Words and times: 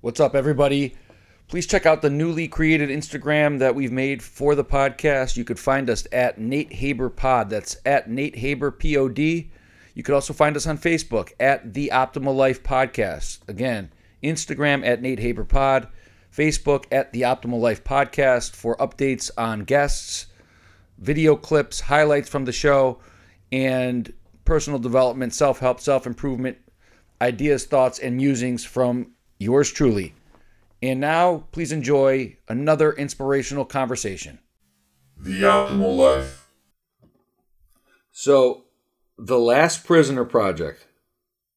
What's 0.00 0.20
up, 0.20 0.36
everybody? 0.36 0.94
Please 1.48 1.66
check 1.66 1.84
out 1.84 2.02
the 2.02 2.08
newly 2.08 2.46
created 2.46 2.88
Instagram 2.88 3.58
that 3.58 3.74
we've 3.74 3.90
made 3.90 4.22
for 4.22 4.54
the 4.54 4.64
podcast. 4.64 5.36
You 5.36 5.42
could 5.42 5.58
find 5.58 5.90
us 5.90 6.06
at 6.12 6.38
Nate 6.38 6.72
Haber 6.72 7.10
Pod. 7.10 7.50
That's 7.50 7.78
at 7.84 8.08
Nate 8.08 8.36
Haber 8.36 8.70
Pod. 8.70 9.18
You 9.18 10.02
could 10.04 10.14
also 10.14 10.32
find 10.32 10.54
us 10.54 10.68
on 10.68 10.78
Facebook 10.78 11.32
at 11.40 11.74
The 11.74 11.90
Optimal 11.92 12.36
Life 12.36 12.62
Podcast. 12.62 13.40
Again, 13.48 13.90
Instagram 14.22 14.86
at 14.86 15.02
Nate 15.02 15.18
Haber 15.18 15.42
Pod, 15.42 15.88
Facebook 16.32 16.84
at 16.92 17.12
The 17.12 17.22
Optimal 17.22 17.58
Life 17.58 17.82
Podcast 17.82 18.54
for 18.54 18.76
updates 18.76 19.32
on 19.36 19.64
guests, 19.64 20.26
video 20.98 21.34
clips, 21.34 21.80
highlights 21.80 22.28
from 22.28 22.44
the 22.44 22.52
show, 22.52 23.00
and 23.50 24.12
personal 24.44 24.78
development, 24.78 25.34
self 25.34 25.58
help, 25.58 25.80
self 25.80 26.06
improvement, 26.06 26.56
ideas, 27.20 27.64
thoughts, 27.64 27.98
and 27.98 28.16
musings 28.16 28.64
from 28.64 29.10
yours 29.38 29.72
truly. 29.72 30.14
And 30.82 31.00
now, 31.00 31.44
please 31.50 31.72
enjoy 31.72 32.36
another 32.48 32.92
inspirational 32.92 33.64
conversation. 33.64 34.38
The 35.16 35.42
Optimal 35.42 35.96
Life. 35.96 36.48
So, 38.12 38.64
The 39.16 39.38
Last 39.38 39.84
Prisoner 39.84 40.24
Project. 40.24 40.86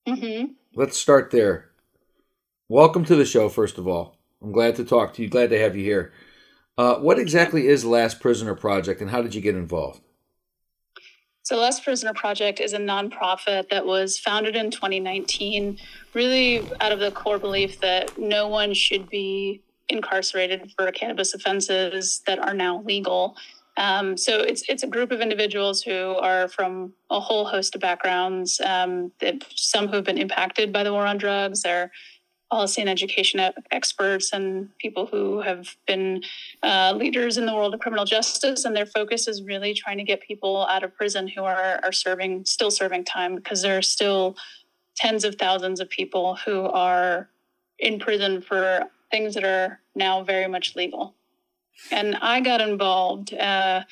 Mm-hmm. 0.08 0.54
Let's 0.76 0.98
start 0.98 1.32
there. 1.32 1.70
Welcome 2.68 3.06
to 3.06 3.16
the 3.16 3.26
show, 3.26 3.50
first 3.50 3.78
of 3.78 3.88
all. 3.88 4.18
I'm 4.42 4.52
glad 4.52 4.76
to 4.78 4.86
talk 4.86 5.14
to 5.14 5.22
you, 5.22 5.30
glad 5.30 5.52
to 5.52 5.60
have 5.60 5.76
you 5.76 5.84
here. 5.84 6.14
Uh, 6.78 6.96
what 6.96 7.20
exactly 7.20 7.68
is 7.68 7.86
Last 7.86 8.20
Prisoner 8.20 8.56
Project 8.56 9.02
and 9.02 9.12
how 9.12 9.22
did 9.22 9.36
you 9.36 9.42
get 9.42 9.56
involved? 9.56 10.02
So, 11.44 11.58
Last 11.58 11.84
Prisoner 11.84 12.14
Project 12.14 12.60
is 12.60 12.74
a 12.74 12.78
nonprofit 12.78 13.70
that 13.70 13.86
was 13.86 14.20
founded 14.20 14.56
in 14.56 14.70
2019, 14.70 15.80
really 16.14 16.62
out 16.80 16.92
of 16.92 17.00
the 17.00 17.12
core 17.12 17.40
belief 17.40 17.80
that 17.82 18.16
no 18.18 18.48
one 18.48 18.74
should 18.74 19.10
be 19.10 19.62
incarcerated 19.90 20.72
for 20.78 20.92
cannabis 20.92 21.34
offenses 21.34 22.22
that 22.28 22.38
are 22.40 22.54
now 22.54 22.84
legal. 22.84 23.36
Um, 23.78 24.18
so 24.18 24.42
it's 24.42 24.64
it's 24.70 24.84
a 24.84 24.88
group 24.88 25.12
of 25.12 25.20
individuals 25.20 25.82
who 25.82 26.16
are 26.16 26.48
from 26.48 26.94
a 27.10 27.20
whole 27.20 27.46
host 27.46 27.74
of 27.74 27.82
backgrounds. 27.82 28.62
Um, 28.62 29.12
some 29.56 29.88
who 29.88 29.96
have 29.96 30.06
been 30.06 30.20
impacted 30.20 30.72
by 30.72 30.84
the 30.84 30.94
war 30.94 31.08
on 31.08 31.18
drugs. 31.18 31.64
They're 31.64 31.92
policy 32.52 32.82
and 32.82 32.90
education 32.90 33.40
experts 33.72 34.34
and 34.34 34.78
people 34.78 35.06
who 35.06 35.40
have 35.40 35.78
been 35.88 36.22
uh, 36.64 36.94
leaders 36.96 37.38
in 37.38 37.46
the 37.46 37.56
world 37.56 37.74
of 37.74 37.80
criminal 37.80 38.04
justice 38.04 38.66
and 38.66 38.76
their 38.76 38.86
focus 38.86 39.28
is 39.28 39.42
really 39.42 39.74
trying 39.74 39.98
to 39.98 40.04
get 40.04 40.22
people 40.22 40.68
out 40.68 40.84
of 40.84 40.94
prison 40.94 41.30
who 41.30 41.44
are, 41.44 41.80
are 41.82 41.94
serving 41.94 42.44
still 42.44 42.70
serving 42.70 43.06
time 43.06 43.36
because 43.36 43.62
there 43.62 43.78
are 43.78 43.82
still 43.82 44.36
tens 44.98 45.24
of 45.24 45.36
thousands 45.36 45.80
of 45.80 45.90
people 45.90 46.36
who 46.46 46.66
are 46.66 47.30
in 47.80 47.98
prison 47.98 48.42
for 48.42 48.84
things 49.10 49.34
that 49.34 49.46
are 49.46 49.80
now 49.96 50.22
very 50.22 50.48
much 50.48 50.76
legal. 50.76 51.16
And 51.90 52.18
i 52.18 52.42
got 52.42 52.62
involved 52.62 53.34
uh, 53.34 53.84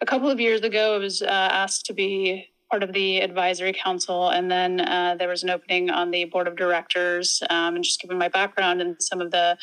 a 0.00 0.06
couple 0.06 0.28
of 0.28 0.40
years 0.40 0.62
ago. 0.62 0.96
I 0.96 0.98
was 0.98 1.22
uh, 1.22 1.26
asked 1.28 1.86
to 1.86 1.94
be 1.94 2.49
part 2.70 2.82
of 2.82 2.92
the 2.92 3.18
advisory 3.20 3.72
council, 3.72 4.28
and 4.28 4.50
then 4.50 4.80
uh, 4.80 5.16
there 5.18 5.28
was 5.28 5.42
an 5.42 5.50
opening 5.50 5.90
on 5.90 6.10
the 6.10 6.24
board 6.26 6.46
of 6.46 6.56
directors. 6.56 7.42
Um, 7.50 7.74
and 7.74 7.84
just 7.84 8.00
given 8.00 8.18
my 8.18 8.28
background 8.28 8.80
and 8.80 8.96
some 9.02 9.20
of 9.20 9.30
the 9.30 9.58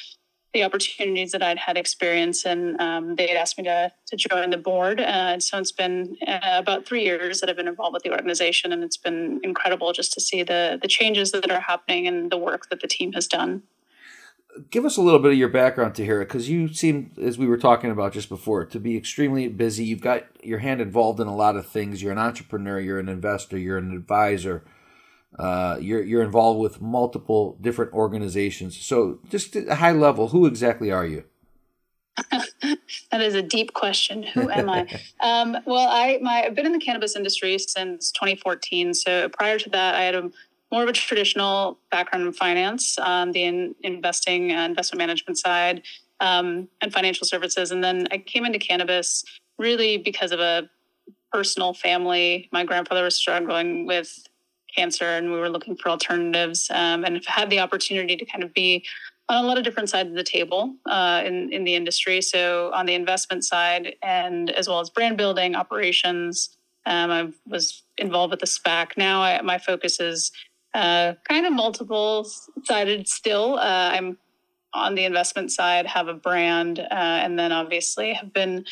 the 0.53 0.63
opportunities 0.63 1.33
that 1.33 1.43
I'd 1.43 1.57
had 1.57 1.77
experience 1.77 2.45
in, 2.45 2.79
um, 2.79 3.15
they 3.15 3.27
had 3.27 3.37
asked 3.37 3.57
me 3.57 3.65
to 3.65 3.91
to 4.07 4.15
join 4.15 4.49
the 4.49 4.57
board. 4.57 4.99
Uh, 4.99 5.33
and 5.33 5.43
so 5.43 5.57
it's 5.57 5.71
been 5.71 6.15
uh, 6.27 6.39
about 6.43 6.85
three 6.85 7.03
years 7.03 7.39
that 7.39 7.49
I've 7.49 7.57
been 7.57 7.67
involved 7.67 7.93
with 7.93 8.03
the 8.03 8.11
organization, 8.11 8.71
and 8.71 8.83
it's 8.83 8.97
been 8.97 9.39
incredible 9.43 9.93
just 9.93 10.13
to 10.13 10.21
see 10.21 10.43
the 10.43 10.79
the 10.81 10.87
changes 10.87 11.31
that 11.31 11.49
are 11.51 11.61
happening 11.61 12.07
and 12.07 12.31
the 12.31 12.37
work 12.37 12.69
that 12.69 12.81
the 12.81 12.87
team 12.87 13.13
has 13.13 13.27
done 13.27 13.63
give 14.69 14.85
us 14.85 14.97
a 14.97 15.01
little 15.01 15.19
bit 15.19 15.31
of 15.31 15.37
your 15.37 15.49
background 15.49 15.93
Tahira 15.93 16.21
because 16.21 16.49
you 16.49 16.73
seem, 16.73 17.11
as 17.21 17.37
we 17.37 17.47
were 17.47 17.57
talking 17.57 17.91
about 17.91 18.13
just 18.13 18.29
before, 18.29 18.65
to 18.65 18.79
be 18.79 18.97
extremely 18.97 19.47
busy. 19.47 19.85
You've 19.85 20.01
got 20.01 20.23
your 20.43 20.59
hand 20.59 20.81
involved 20.81 21.19
in 21.19 21.27
a 21.27 21.35
lot 21.35 21.55
of 21.55 21.67
things. 21.67 22.01
You're 22.01 22.11
an 22.11 22.17
entrepreneur. 22.17 22.79
You're 22.79 22.99
an 22.99 23.09
investor. 23.09 23.57
You're 23.57 23.77
an 23.77 23.95
advisor. 23.95 24.63
Uh, 25.37 25.77
you're 25.79 26.03
you're 26.03 26.23
involved 26.23 26.59
with 26.59 26.81
multiple 26.81 27.57
different 27.61 27.93
organizations. 27.93 28.77
So, 28.77 29.19
just 29.29 29.55
at 29.55 29.67
a 29.67 29.75
high 29.75 29.91
level, 29.91 30.29
who 30.29 30.45
exactly 30.45 30.91
are 30.91 31.05
you? 31.05 31.25
that 32.31 33.21
is 33.21 33.35
a 33.35 33.41
deep 33.41 33.73
question. 33.73 34.23
Who 34.23 34.49
am 34.49 34.69
I? 34.69 34.87
um, 35.19 35.57
well, 35.65 35.87
I 35.87 36.17
my 36.21 36.43
I've 36.43 36.55
been 36.55 36.65
in 36.65 36.71
the 36.71 36.79
cannabis 36.79 37.15
industry 37.15 37.57
since 37.59 38.11
2014. 38.11 38.93
So 38.93 39.29
prior 39.29 39.59
to 39.59 39.69
that, 39.69 39.95
I 39.95 40.03
had 40.03 40.15
a 40.15 40.29
more 40.71 40.83
of 40.83 40.89
a 40.89 40.93
traditional 40.93 41.79
background 41.91 42.25
in 42.25 42.33
finance, 42.33 42.97
um, 42.99 43.31
the 43.31 43.43
in, 43.43 43.75
investing 43.81 44.51
and 44.51 44.71
investment 44.71 44.99
management 44.99 45.37
side, 45.37 45.83
um, 46.19 46.67
and 46.81 46.91
financial 46.91 47.25
services. 47.25 47.71
And 47.71 47.83
then 47.83 48.07
I 48.11 48.17
came 48.17 48.45
into 48.45 48.59
cannabis 48.59 49.23
really 49.57 49.97
because 49.97 50.31
of 50.31 50.39
a 50.39 50.69
personal 51.31 51.73
family. 51.73 52.49
My 52.51 52.63
grandfather 52.63 53.03
was 53.03 53.15
struggling 53.15 53.85
with 53.85 54.27
cancer, 54.75 55.05
and 55.05 55.31
we 55.31 55.39
were 55.39 55.49
looking 55.49 55.75
for 55.75 55.89
alternatives. 55.89 56.69
Um, 56.73 57.05
and 57.05 57.23
had 57.25 57.49
the 57.49 57.59
opportunity 57.59 58.15
to 58.15 58.25
kind 58.25 58.43
of 58.43 58.53
be 58.53 58.85
on 59.29 59.43
a 59.43 59.47
lot 59.47 59.57
of 59.57 59.63
different 59.63 59.89
sides 59.89 60.09
of 60.09 60.15
the 60.15 60.23
table 60.23 60.75
uh, 60.85 61.21
in 61.25 61.51
in 61.51 61.63
the 61.63 61.75
industry. 61.75 62.21
So 62.21 62.71
on 62.73 62.85
the 62.85 62.93
investment 62.93 63.43
side, 63.45 63.95
and 64.01 64.49
as 64.51 64.67
well 64.67 64.79
as 64.79 64.89
brand 64.89 65.17
building 65.17 65.55
operations. 65.55 66.49
Um, 66.85 67.11
I 67.11 67.27
was 67.45 67.83
involved 67.97 68.31
with 68.31 68.39
the 68.39 68.45
SPAC. 68.45 68.95
Now 68.95 69.21
I, 69.21 69.41
my 69.41 69.57
focus 69.57 69.99
is 69.99 70.31
uh, 70.73 71.13
kind 71.27 71.45
of 71.45 71.53
multiple 71.53 72.29
sided 72.63 73.07
still. 73.07 73.57
Uh, 73.57 73.91
I'm 73.93 74.17
on 74.73 74.95
the 74.95 75.05
investment 75.05 75.51
side, 75.51 75.85
have 75.87 76.07
a 76.07 76.13
brand, 76.13 76.79
uh, 76.79 76.85
and 76.91 77.37
then 77.37 77.51
obviously 77.51 78.13
have 78.13 78.33
been 78.33 78.65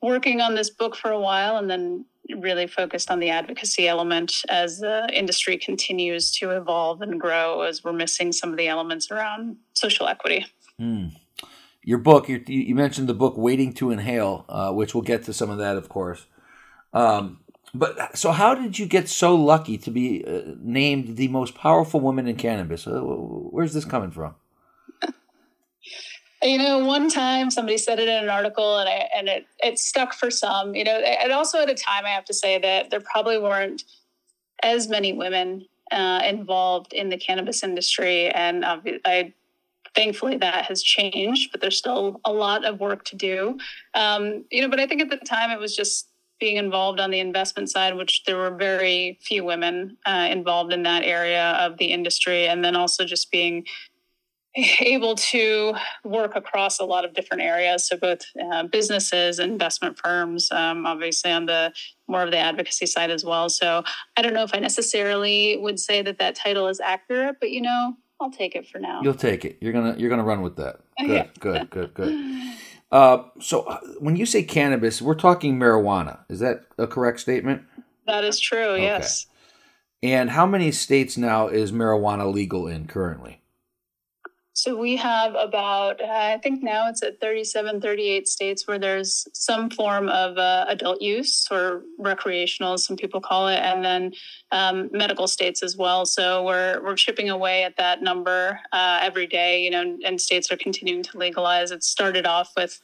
working 0.00 0.40
on 0.40 0.54
this 0.54 0.70
book 0.70 0.96
for 0.96 1.10
a 1.10 1.20
while 1.20 1.56
and 1.56 1.70
then 1.70 2.04
really 2.38 2.66
focused 2.66 3.10
on 3.10 3.20
the 3.20 3.30
advocacy 3.30 3.88
element 3.88 4.32
as 4.48 4.78
the 4.78 5.08
industry 5.12 5.56
continues 5.56 6.30
to 6.30 6.50
evolve 6.50 7.02
and 7.02 7.20
grow 7.20 7.62
as 7.62 7.84
we're 7.84 7.92
missing 7.92 8.32
some 8.32 8.50
of 8.50 8.56
the 8.56 8.68
elements 8.68 9.10
around 9.10 9.56
social 9.74 10.06
equity. 10.06 10.46
Hmm. 10.78 11.08
Your 11.84 11.98
book, 11.98 12.28
you, 12.28 12.42
you, 12.46 12.76
mentioned 12.76 13.08
the 13.08 13.14
book 13.14 13.36
Waiting 13.36 13.72
to 13.74 13.90
Inhale, 13.90 14.44
uh, 14.48 14.72
which 14.72 14.94
we'll 14.94 15.02
get 15.02 15.24
to 15.24 15.32
some 15.32 15.50
of 15.50 15.58
that, 15.58 15.76
of 15.76 15.88
course. 15.88 16.26
Um, 16.92 17.40
but 17.74 18.16
so, 18.16 18.32
how 18.32 18.54
did 18.54 18.78
you 18.78 18.86
get 18.86 19.08
so 19.08 19.34
lucky 19.34 19.78
to 19.78 19.90
be 19.90 20.24
uh, 20.26 20.54
named 20.60 21.16
the 21.16 21.28
most 21.28 21.54
powerful 21.54 22.00
woman 22.00 22.26
in 22.26 22.36
cannabis? 22.36 22.86
Uh, 22.86 23.00
where's 23.00 23.72
this 23.72 23.84
coming 23.84 24.10
from? 24.10 24.34
You 26.42 26.58
know, 26.58 26.84
one 26.84 27.08
time 27.08 27.52
somebody 27.52 27.78
said 27.78 28.00
it 28.00 28.08
in 28.08 28.24
an 28.24 28.28
article, 28.28 28.78
and 28.78 28.88
I, 28.88 29.08
and 29.14 29.28
it 29.28 29.46
it 29.62 29.78
stuck 29.78 30.12
for 30.12 30.28
some. 30.28 30.74
You 30.74 30.82
know, 30.82 30.98
and 30.98 31.32
also 31.32 31.62
at 31.62 31.70
a 31.70 31.74
time 31.74 32.04
I 32.04 32.10
have 32.10 32.24
to 32.24 32.34
say 32.34 32.58
that 32.58 32.90
there 32.90 33.00
probably 33.00 33.38
weren't 33.38 33.84
as 34.62 34.88
many 34.88 35.12
women 35.12 35.66
uh, 35.92 36.20
involved 36.24 36.92
in 36.92 37.10
the 37.10 37.16
cannabis 37.16 37.62
industry, 37.62 38.28
and 38.28 38.64
I 38.64 39.32
thankfully 39.94 40.36
that 40.38 40.64
has 40.64 40.82
changed, 40.82 41.52
but 41.52 41.60
there's 41.60 41.78
still 41.78 42.20
a 42.24 42.32
lot 42.32 42.64
of 42.64 42.80
work 42.80 43.04
to 43.04 43.16
do. 43.16 43.58
Um, 43.94 44.44
you 44.50 44.62
know, 44.62 44.68
but 44.68 44.80
I 44.80 44.86
think 44.86 45.00
at 45.00 45.10
the 45.10 45.18
time 45.18 45.50
it 45.50 45.60
was 45.60 45.76
just 45.76 46.08
being 46.42 46.56
involved 46.56 46.98
on 46.98 47.12
the 47.12 47.20
investment 47.20 47.70
side, 47.70 47.96
which 47.96 48.24
there 48.26 48.36
were 48.36 48.50
very 48.50 49.16
few 49.22 49.44
women 49.44 49.96
uh, 50.04 50.26
involved 50.28 50.72
in 50.72 50.82
that 50.82 51.04
area 51.04 51.52
of 51.60 51.78
the 51.78 51.92
industry, 51.92 52.48
and 52.48 52.64
then 52.64 52.74
also 52.74 53.04
just 53.04 53.30
being 53.30 53.64
able 54.80 55.14
to 55.14 55.72
work 56.02 56.34
across 56.34 56.80
a 56.80 56.84
lot 56.84 57.04
of 57.04 57.14
different 57.14 57.44
areas. 57.44 57.86
So 57.86 57.96
both 57.96 58.22
uh, 58.44 58.64
businesses, 58.64 59.38
and 59.38 59.52
investment 59.52 59.96
firms, 59.96 60.50
um, 60.50 60.84
obviously 60.84 61.30
on 61.30 61.46
the 61.46 61.72
more 62.08 62.24
of 62.24 62.32
the 62.32 62.38
advocacy 62.38 62.86
side 62.86 63.12
as 63.12 63.24
well. 63.24 63.48
So 63.48 63.84
I 64.16 64.22
don't 64.22 64.34
know 64.34 64.42
if 64.42 64.52
I 64.52 64.58
necessarily 64.58 65.56
would 65.58 65.78
say 65.78 66.02
that 66.02 66.18
that 66.18 66.34
title 66.34 66.66
is 66.66 66.80
accurate, 66.80 67.36
but 67.38 67.52
you 67.52 67.60
know, 67.60 67.94
I'll 68.20 68.32
take 68.32 68.56
it 68.56 68.66
for 68.66 68.80
now. 68.80 69.00
You'll 69.00 69.14
take 69.14 69.44
it. 69.44 69.58
You're 69.60 69.72
gonna 69.72 69.94
you're 69.96 70.10
gonna 70.10 70.24
run 70.24 70.42
with 70.42 70.56
that. 70.56 70.80
Good, 71.06 71.30
good, 71.38 71.70
good, 71.70 71.94
good. 71.94 72.56
Uh, 72.92 73.24
so 73.40 73.62
uh, 73.62 73.80
when 73.98 74.16
you 74.16 74.26
say 74.26 74.42
cannabis, 74.42 75.02
we're 75.02 75.14
talking 75.14 75.58
marijuana. 75.58 76.20
Is 76.28 76.38
that 76.40 76.66
a 76.78 76.86
correct 76.86 77.20
statement? 77.20 77.62
That 78.06 78.22
is 78.22 78.38
true. 78.38 78.72
Okay. 78.72 78.82
Yes. 78.84 79.26
And 80.02 80.30
how 80.30 80.46
many 80.46 80.70
states 80.72 81.16
now 81.16 81.48
is 81.48 81.72
marijuana 81.72 82.32
legal 82.32 82.66
in 82.68 82.86
currently? 82.86 83.41
So 84.54 84.76
we 84.76 84.96
have 84.96 85.34
about, 85.34 86.02
I 86.02 86.36
think 86.38 86.62
now 86.62 86.86
it's 86.88 87.02
at 87.02 87.20
37, 87.20 87.80
38 87.80 88.28
states 88.28 88.66
where 88.68 88.78
there's 88.78 89.26
some 89.32 89.70
form 89.70 90.10
of 90.10 90.36
uh, 90.36 90.66
adult 90.68 91.00
use 91.00 91.48
or 91.50 91.84
recreational, 91.98 92.76
some 92.76 92.96
people 92.96 93.18
call 93.18 93.48
it, 93.48 93.56
and 93.56 93.82
then 93.82 94.12
um, 94.50 94.90
medical 94.92 95.26
states 95.26 95.62
as 95.62 95.78
well. 95.78 96.04
So 96.04 96.44
we're, 96.44 96.82
we're 96.84 96.96
chipping 96.96 97.30
away 97.30 97.64
at 97.64 97.78
that 97.78 98.02
number 98.02 98.60
uh, 98.72 98.98
every 99.00 99.26
day, 99.26 99.64
you 99.64 99.70
know, 99.70 99.98
and 100.04 100.20
states 100.20 100.52
are 100.52 100.58
continuing 100.58 101.02
to 101.04 101.16
legalize. 101.16 101.70
It 101.70 101.82
started 101.82 102.26
off 102.26 102.52
with 102.54 102.78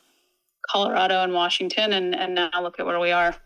Colorado 0.71 1.23
and 1.23 1.35
Washington, 1.35 1.93
and, 1.93 2.15
and 2.15 2.35
now 2.35 2.51
look 2.63 2.81
at 2.81 2.87
where 2.87 2.99
we 2.99 3.13
are. 3.13 3.37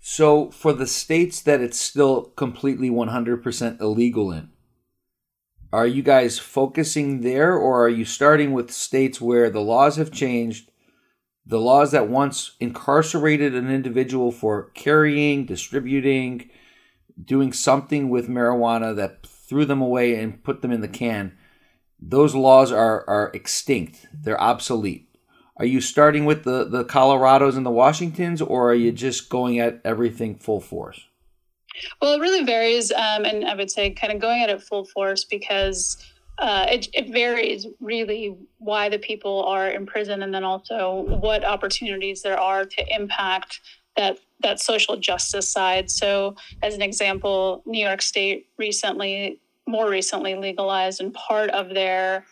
So 0.00 0.50
for 0.50 0.72
the 0.72 0.86
states 0.86 1.42
that 1.42 1.60
it's 1.60 1.78
still 1.78 2.22
completely 2.22 2.90
100% 2.90 3.80
illegal 3.80 4.32
in, 4.32 4.50
are 5.72 5.86
you 5.86 6.02
guys 6.02 6.38
focusing 6.38 7.20
there, 7.20 7.54
or 7.54 7.84
are 7.84 7.88
you 7.88 8.04
starting 8.04 8.52
with 8.52 8.72
states 8.72 9.20
where 9.20 9.50
the 9.50 9.60
laws 9.60 9.96
have 9.96 10.10
changed? 10.10 10.70
The 11.46 11.60
laws 11.60 11.92
that 11.92 12.08
once 12.08 12.56
incarcerated 12.60 13.54
an 13.54 13.70
individual 13.70 14.32
for 14.32 14.70
carrying, 14.70 15.46
distributing, 15.46 16.50
doing 17.22 17.52
something 17.52 18.08
with 18.08 18.28
marijuana 18.28 18.94
that 18.96 19.26
threw 19.26 19.64
them 19.64 19.80
away 19.80 20.14
and 20.14 20.42
put 20.42 20.62
them 20.62 20.72
in 20.72 20.80
the 20.80 20.88
can, 20.88 21.36
those 22.00 22.34
laws 22.34 22.72
are, 22.72 23.08
are 23.08 23.30
extinct. 23.34 24.06
They're 24.12 24.40
obsolete. 24.40 25.06
Are 25.56 25.66
you 25.66 25.80
starting 25.80 26.24
with 26.24 26.44
the, 26.44 26.64
the 26.64 26.84
Colorados 26.84 27.56
and 27.56 27.66
the 27.66 27.70
Washingtons, 27.70 28.40
or 28.40 28.70
are 28.70 28.74
you 28.74 28.92
just 28.92 29.28
going 29.28 29.58
at 29.60 29.80
everything 29.84 30.34
full 30.34 30.60
force? 30.60 31.06
Well, 32.00 32.14
it 32.14 32.20
really 32.20 32.44
varies. 32.44 32.92
Um, 32.92 33.24
and 33.24 33.44
I 33.44 33.54
would 33.54 33.70
say 33.70 33.90
kind 33.90 34.12
of 34.12 34.20
going 34.20 34.42
at 34.42 34.50
it 34.50 34.62
full 34.62 34.84
force 34.84 35.24
because 35.24 35.96
uh, 36.38 36.66
it, 36.70 36.88
it 36.94 37.12
varies 37.12 37.66
really 37.80 38.36
why 38.58 38.88
the 38.88 38.98
people 38.98 39.44
are 39.44 39.68
in 39.68 39.86
prison 39.86 40.22
and 40.22 40.32
then 40.32 40.44
also 40.44 41.04
what 41.06 41.44
opportunities 41.44 42.22
there 42.22 42.40
are 42.40 42.64
to 42.64 42.94
impact 42.94 43.60
that 43.96 44.18
that 44.42 44.58
social 44.58 44.96
justice 44.96 45.48
side. 45.48 45.90
So, 45.90 46.34
as 46.62 46.74
an 46.74 46.80
example, 46.80 47.62
New 47.66 47.84
York 47.84 48.00
State 48.00 48.46
recently, 48.56 49.38
more 49.66 49.90
recently, 49.90 50.34
legalized, 50.34 51.00
and 51.00 51.12
part 51.12 51.50
of 51.50 51.74
their 51.74 52.24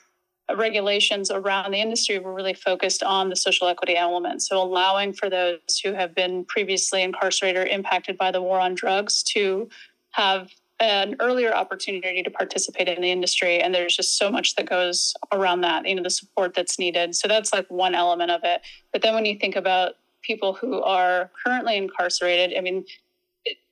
regulations 0.57 1.31
around 1.31 1.73
the 1.73 1.81
industry 1.81 2.19
were 2.19 2.35
really 2.35 2.55
focused 2.55 3.03
on 3.03 3.29
the 3.29 3.37
social 3.37 3.69
equity 3.69 3.97
element. 3.97 4.43
So, 4.43 4.61
allowing 4.61 5.13
for 5.13 5.29
those 5.29 5.81
who 5.83 5.93
have 5.93 6.15
been 6.15 6.45
previously 6.45 7.03
incarcerated 7.03 7.63
or 7.63 7.67
impacted 7.67 8.17
by 8.17 8.31
the 8.31 8.41
war 8.41 8.59
on 8.59 8.75
drugs 8.75 9.23
to 9.35 9.69
have 10.13 10.51
an 10.81 11.17
earlier 11.21 11.53
opportunity 11.53 12.23
to 12.23 12.31
participate 12.31 12.89
in 12.89 13.03
the 13.03 13.11
industry. 13.11 13.61
And 13.61 13.75
there's 13.75 13.97
just 13.97 14.17
so 14.17 14.31
much 14.31 14.55
that 14.55 14.69
goes 14.69 15.13
around 15.33 15.63
that, 15.63 15.87
you 15.87 15.95
know, 15.95 16.03
the 16.03 16.11
support 16.11 16.55
that's 16.55 16.79
needed. 16.79 17.15
So, 17.15 17.29
that's 17.29 17.53
like 17.53 17.67
one 17.69 17.95
element 17.95 18.31
of 18.31 18.41
it. 18.45 18.63
But 18.93 19.03
then 19.03 19.15
when 19.15 19.27
you 19.27 19.39
think 19.39 19.57
about 19.57 19.95
people 20.23 20.55
who 20.55 20.83
are 20.83 21.31
currently 21.45 21.77
incarcerated, 21.77 22.57
I 22.57 22.61
mean, 22.61 22.85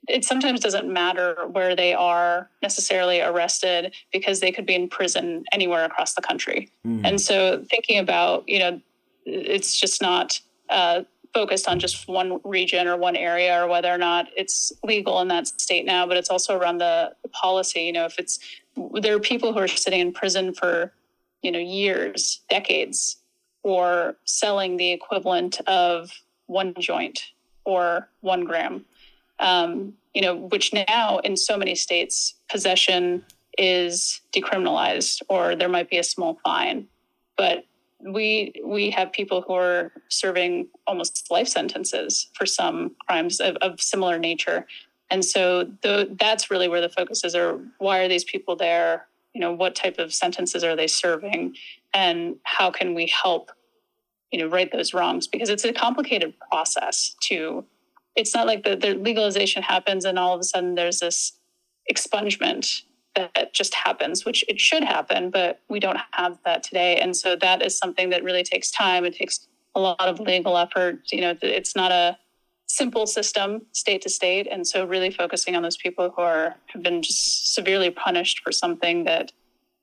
it 0.09 0.25
sometimes 0.25 0.61
doesn't 0.61 0.91
matter 0.93 1.47
where 1.51 1.75
they 1.75 1.95
are 1.95 2.49
necessarily 2.63 3.21
arrested 3.21 3.95
because 4.13 4.41
they 4.41 4.53
could 4.53 4.67
be 4.67 4.75
in 4.75 4.89
prison 4.89 5.45
anywhere 5.53 5.85
across 5.85 6.15
the 6.15 6.23
country. 6.23 6.71
Mm. 6.87 7.05
And 7.05 7.21
so 7.21 7.65
thinking 7.71 7.99
about, 7.99 8.49
you 8.49 8.59
know, 8.59 8.81
it's 9.25 9.79
just 9.79 10.01
not 10.01 10.41
uh, 10.69 11.03
focused 11.35 11.69
on 11.69 11.79
just 11.79 12.09
one 12.09 12.41
region 12.45 12.87
or 12.87 12.97
one 12.97 13.17
area 13.17 13.63
or 13.63 13.67
whether 13.67 13.93
or 13.93 13.99
not 13.99 14.29
it's 14.37 14.73
legal 14.85 15.21
in 15.21 15.29
that 15.29 15.47
state 15.47 15.85
now, 15.85 16.07
but 16.07 16.17
it's 16.17 16.31
also 16.31 16.57
around 16.57 16.79
the, 16.79 17.13
the 17.23 17.29
policy. 17.29 17.81
You 17.81 17.93
know, 17.93 18.05
if 18.05 18.19
it's, 18.19 18.39
there 19.01 19.15
are 19.15 19.21
people 19.21 19.53
who 19.53 19.59
are 19.59 19.69
sitting 19.69 20.01
in 20.01 20.13
prison 20.13 20.55
for, 20.55 20.93
you 21.43 21.51
know, 21.51 21.59
years, 21.59 22.41
decades, 22.49 23.17
or 23.63 24.17
selling 24.25 24.77
the 24.77 24.93
equivalent 24.93 25.61
of 25.67 26.13
one 26.47 26.73
joint 26.79 27.33
or 27.65 28.09
one 28.21 28.45
gram 28.45 28.85
um, 29.39 29.95
you 30.15 30.23
know, 30.23 30.35
which 30.35 30.73
now 30.73 31.19
in 31.19 31.37
so 31.37 31.57
many 31.57 31.75
states, 31.75 32.35
possession 32.49 33.25
is 33.59 34.21
decriminalized 34.35 35.23
or 35.29 35.55
there 35.57 35.69
might 35.69 35.91
be 35.91 35.99
a 35.99 36.05
small 36.05 36.39
fine. 36.45 36.87
But 37.37 37.65
we 38.01 38.53
we 38.65 38.91
have 38.91 39.13
people 39.13 39.43
who 39.43 39.55
are 39.55 39.93
serving 40.09 40.69
almost 40.87 41.31
life 41.31 41.49
sentences 41.49 42.29
for 42.35 42.47
some 42.47 42.95
crimes 43.07 43.41
of, 43.41 43.57
of 43.57 43.81
similar 43.81 44.19
nature. 44.19 44.67
And 45.11 45.25
so 45.25 45.65
the, 45.83 46.15
that's 46.19 46.51
really 46.51 46.69
where 46.69 46.81
the 46.81 46.89
focus 46.89 47.25
is 47.25 47.35
or 47.35 47.61
why 47.79 48.01
are 48.01 48.09
these 48.09 48.25
people 48.25 48.57
there? 48.57 49.07
You 49.35 49.41
know, 49.41 49.53
what 49.53 49.75
type 49.75 49.99
of 49.99 50.13
sentences 50.13 50.65
are 50.65 50.75
they 50.75 50.89
serving? 50.89 51.57
And 51.95 52.37
how 52.43 52.71
can 52.71 52.95
we 52.95 53.07
help, 53.07 53.53
you 54.33 54.41
know, 54.41 54.49
right 54.49 54.71
those 54.73 54.93
wrongs? 54.93 55.27
Because 55.27 55.49
it's 55.49 55.65
a 55.65 55.73
complicated 55.73 56.35
process 56.51 57.15
to 57.29 57.65
it's 58.17 58.35
not 58.35 58.47
like 58.47 58.65
the, 58.65 58.77
the 58.77 58.95
legalization 58.95 59.63
happens 59.63 60.05
and 60.05 60.19
all 60.19 60.35
of 60.35 60.41
a 60.41 60.45
sudden 60.45 60.75
there's 60.75 61.01
this 61.01 61.33
expungement 61.91 62.83
that 63.15 63.55
just 63.55 63.75
happens, 63.75 64.25
which 64.25 64.45
it 64.49 64.61
should 64.61 64.85
happen, 64.85 65.31
but 65.31 65.61
we 65.69 65.81
don't 65.81 65.99
have 66.13 66.39
that 66.45 66.63
today. 66.63 66.97
And 66.97 67.17
so 67.17 67.37
that 67.37 67.63
is 67.63 67.79
something 67.79 68.11
that 68.11 68.23
really 68.23 68.43
takes 68.43 68.71
time. 68.71 69.05
It 69.05 69.15
takes 69.15 69.47
a 69.75 69.81
lot 69.81 70.01
of 70.01 70.21
legal 70.21 70.57
effort. 70.57 71.01
You 71.13 71.23
know, 71.23 71.35
it's 71.41 71.75
not 71.75 71.93
a 71.93 72.19
simple 72.67 73.07
system 73.07 73.63
state 73.73 74.03
to 74.03 74.09
state. 74.09 74.47
And 74.51 74.67
so 74.67 74.85
really 74.85 75.11
focusing 75.11 75.57
on 75.57 75.63
those 75.63 75.77
people 75.77 76.13
who 76.15 76.23
are 76.23 76.57
have 76.67 76.83
been 76.83 77.03
just 77.03 77.55
severely 77.55 77.91
punished 77.91 78.41
for 78.43 78.53
something 78.53 79.05
that, 79.05 79.33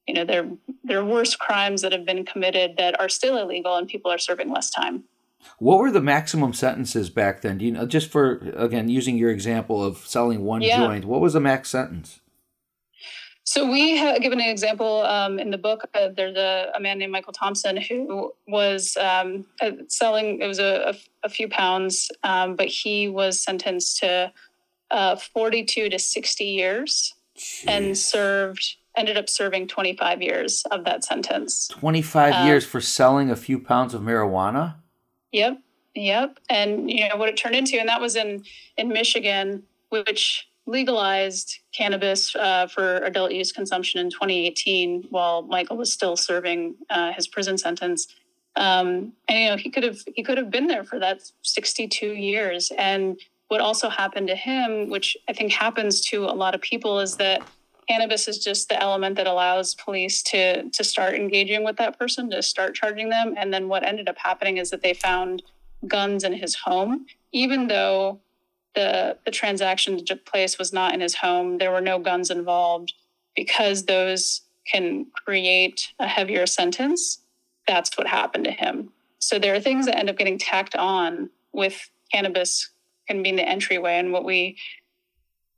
you 0.08 0.14
know, 0.14 0.26
they're 0.26 0.50
they're 0.84 1.06
worse 1.06 1.36
crimes 1.36 1.82
that 1.82 1.92
have 1.92 2.06
been 2.06 2.26
committed 2.26 2.76
that 2.78 3.00
are 3.00 3.10
still 3.10 3.38
illegal 3.38 3.76
and 3.78 3.88
people 3.88 4.12
are 4.12 4.18
serving 4.18 4.52
less 4.52 4.70
time. 4.70 5.06
What 5.60 5.80
were 5.80 5.92
the 5.92 6.02
maximum 6.02 6.54
sentences 6.54 7.10
back 7.10 7.42
then? 7.42 7.58
Do 7.58 7.66
you 7.66 7.72
know, 7.72 7.86
just 7.86 8.10
for 8.10 8.38
again 8.56 8.90
using 8.90 9.18
your 9.18 9.32
example 9.32 9.84
of 9.84 9.98
selling 9.98 10.44
one 10.44 10.62
yeah. 10.62 10.78
joint, 10.78 11.06
what 11.06 11.22
was 11.22 11.34
the 11.34 11.40
max 11.40 11.70
sentence? 11.70 12.22
So 13.46 13.70
we 13.70 13.98
have 13.98 14.22
given 14.22 14.40
an 14.40 14.48
example 14.48 15.02
um, 15.02 15.38
in 15.38 15.52
the 15.52 15.58
book. 15.58 15.84
Uh, 15.94 16.10
there's 16.16 16.38
a, 16.38 16.72
a, 16.76 16.80
man 16.80 16.98
named 16.98 17.12
Michael 17.12 17.34
Thompson 17.34 17.76
who 17.76 18.32
was 18.48 18.96
um, 18.98 19.46
uh, 19.62 19.72
selling. 19.88 20.40
It 20.42 20.48
was 20.48 20.60
a, 20.60 20.92
a, 20.92 21.28
a 21.28 21.30
few 21.30 21.50
pounds, 21.50 22.10
um, 22.24 22.56
but 22.56 22.68
he 22.68 23.10
was 23.10 23.42
sentenced 23.42 24.00
to 24.00 24.32
uh, 24.92 25.18
42 25.18 25.90
to 25.90 26.00
60 26.00 26.44
years, 26.46 27.14
Jeez. 27.38 27.64
and 27.68 27.98
served. 27.98 28.76
Ended 28.96 29.18
up 29.18 29.28
serving 29.28 29.68
25 29.68 30.22
years 30.22 30.64
of 30.70 30.86
that 30.86 31.04
sentence. 31.04 31.68
25 31.70 32.34
um, 32.34 32.48
years 32.48 32.64
for 32.64 32.80
selling 32.80 33.32
a 33.32 33.36
few 33.36 33.58
pounds 33.58 33.96
of 33.96 34.04
marijuana. 34.04 34.76
Yep. 35.34 35.60
Yep. 35.96 36.40
And 36.50 36.90
you 36.90 37.10
know 37.10 37.18
what 37.18 37.30
it 37.30 37.38
turned 37.38 37.56
into, 37.56 37.78
and 37.78 37.90
that 37.90 38.02
was 38.02 38.16
in 38.16 38.44
in 38.78 38.90
Michigan, 38.90 39.64
which 39.90 40.48
legalized 40.66 41.60
cannabis 41.74 42.36
uh, 42.36 42.68
for 42.68 42.98
adult 43.00 43.34
use 43.34 43.52
consumption 43.52 44.00
in 44.00 44.10
2018, 44.10 45.08
while 45.10 45.42
Michael 45.42 45.76
was 45.76 45.92
still 45.92 46.16
serving 46.16 46.76
uh, 46.90 47.12
his 47.12 47.28
prison 47.28 47.58
sentence. 47.58 48.08
Um, 48.56 49.14
and 49.28 49.40
you 49.40 49.50
know 49.50 49.58
he 49.58 49.70
could 49.70 49.84
have 49.84 50.00
he 50.16 50.24
could 50.24 50.38
have 50.38 50.50
been 50.50 50.68
there 50.68 50.84
for 50.84 51.00
that 51.00 51.22
62 51.42 52.08
years. 52.08 52.72
And 52.78 53.20
what 53.50 53.62
also 53.62 53.90
happened 53.90 54.28
to 54.30 54.36
him, 54.36 54.90
which 54.90 55.18
I 55.28 55.34
think 55.34 55.52
happens 55.52 56.02
to 56.10 56.26
a 56.26 56.34
lot 56.34 56.56
of 56.56 56.62
people, 56.62 57.00
is 57.00 57.18
that 57.18 57.44
cannabis 57.88 58.28
is 58.28 58.40
just 58.40 58.70
the 58.70 58.82
element 58.82 59.16
that 59.16 59.28
allows 59.28 59.76
police 59.76 60.22
to 60.24 60.70
to 60.70 60.84
start 60.84 61.16
engaging 61.16 61.64
with 61.64 61.78
that 61.78 61.98
person 61.98 62.30
to 62.32 62.42
start 62.42 62.76
charging 62.76 63.10
them. 63.10 63.36
And 63.38 63.54
then 63.54 63.68
what 63.68 63.86
ended 63.86 64.10
up 64.10 64.18
happening 64.18 64.58
is 64.58 64.70
that 64.70 64.82
they 64.82 64.94
found 64.94 65.44
guns 65.88 66.24
in 66.24 66.34
his 66.34 66.56
home. 66.56 67.06
Even 67.32 67.68
though 67.68 68.20
the 68.76 69.18
the 69.26 69.32
transaction 69.32 69.96
that 69.98 70.06
took 70.06 70.26
place 70.26 70.58
was 70.58 70.74
not 70.74 70.94
in 70.94 71.02
his 71.02 71.16
home 71.16 71.58
there 71.58 71.72
were 71.72 71.82
no 71.82 72.00
guns 72.00 72.30
involved. 72.30 72.94
Because 73.36 73.86
those 73.86 74.42
can 74.72 75.08
create 75.26 75.92
a 76.00 76.08
heavier 76.08 76.46
sentence 76.46 77.20
that's 77.68 77.98
what 77.98 78.08
happened 78.08 78.44
to 78.44 78.52
him. 78.52 78.92
So 79.20 79.40
there 79.40 79.56
are 79.56 79.60
things 79.60 79.86
that 79.86 79.98
end 79.98 80.10
up 80.10 80.18
getting 80.18 80.38
tacked 80.38 80.76
on 80.76 81.30
with 81.54 81.90
cannabis 82.12 82.70
can 83.08 83.24
be 83.24 83.32
the 83.32 83.48
entryway. 83.48 83.94
And 83.94 84.12
what 84.12 84.26
we 84.26 84.58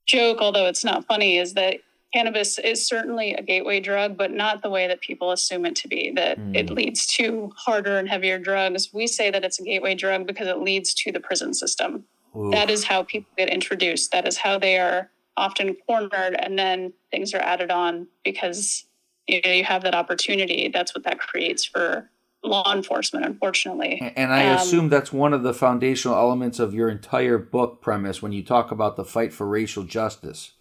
joke 0.05 0.37
although 0.39 0.67
it's 0.67 0.85
not 0.85 1.05
funny 1.05 1.37
is 1.37 1.55
that 1.55 1.79
cannabis 2.15 2.57
is 2.59 2.87
certainly 2.87 3.33
a 3.33 3.41
gateway 3.41 3.81
drug, 3.81 4.15
but 4.15 4.31
not 4.31 4.61
the 4.61 4.69
way 4.69 4.87
that 4.87 5.01
people 5.01 5.31
assume 5.31 5.65
it 5.65 5.75
to 5.75 5.87
be, 5.87 6.11
that 6.15 6.39
mm. 6.39 6.55
it 6.55 6.69
leads 6.69 7.05
to 7.05 7.51
harder 7.57 7.97
and 7.97 8.07
heavier 8.07 8.39
drugs. 8.39 8.93
We 8.93 9.05
say 9.05 9.29
that 9.31 9.43
it's 9.43 9.59
a 9.59 9.63
gateway 9.63 9.95
drug 9.95 10.25
because 10.25 10.47
it 10.47 10.59
leads 10.59 10.93
to 10.95 11.11
the 11.11 11.19
prison 11.19 11.53
system. 11.53 12.05
Oof. 12.35 12.53
That 12.53 12.69
is 12.69 12.85
how 12.85 13.03
people 13.03 13.29
get 13.37 13.49
introduced. 13.49 14.13
That 14.13 14.27
is 14.27 14.37
how 14.37 14.57
they 14.57 14.77
are 14.77 15.09
often 15.35 15.75
cornered, 15.87 16.35
and 16.39 16.57
then 16.57 16.93
things 17.11 17.33
are 17.33 17.41
added 17.41 17.69
on 17.69 18.07
because 18.23 18.85
you 19.27 19.41
know 19.43 19.51
you 19.51 19.65
have 19.65 19.83
that 19.83 19.95
opportunity. 19.95 20.69
That's 20.73 20.95
what 20.95 21.03
that 21.03 21.19
creates 21.19 21.65
for 21.65 22.09
law 22.43 22.73
enforcement, 22.73 23.25
unfortunately. 23.25 24.13
And 24.15 24.31
I 24.31 24.49
um, 24.49 24.57
assume 24.57 24.89
that's 24.89 25.11
one 25.11 25.33
of 25.33 25.43
the 25.43 25.53
foundational 25.53 26.15
elements 26.15 26.59
of 26.59 26.73
your 26.73 26.89
entire 26.89 27.37
book 27.37 27.81
premise 27.81 28.21
when 28.21 28.31
you 28.31 28.43
talk 28.43 28.71
about 28.71 28.95
the 28.95 29.03
fight 29.03 29.33
for 29.33 29.47
racial 29.47 29.83
justice. 29.83 30.53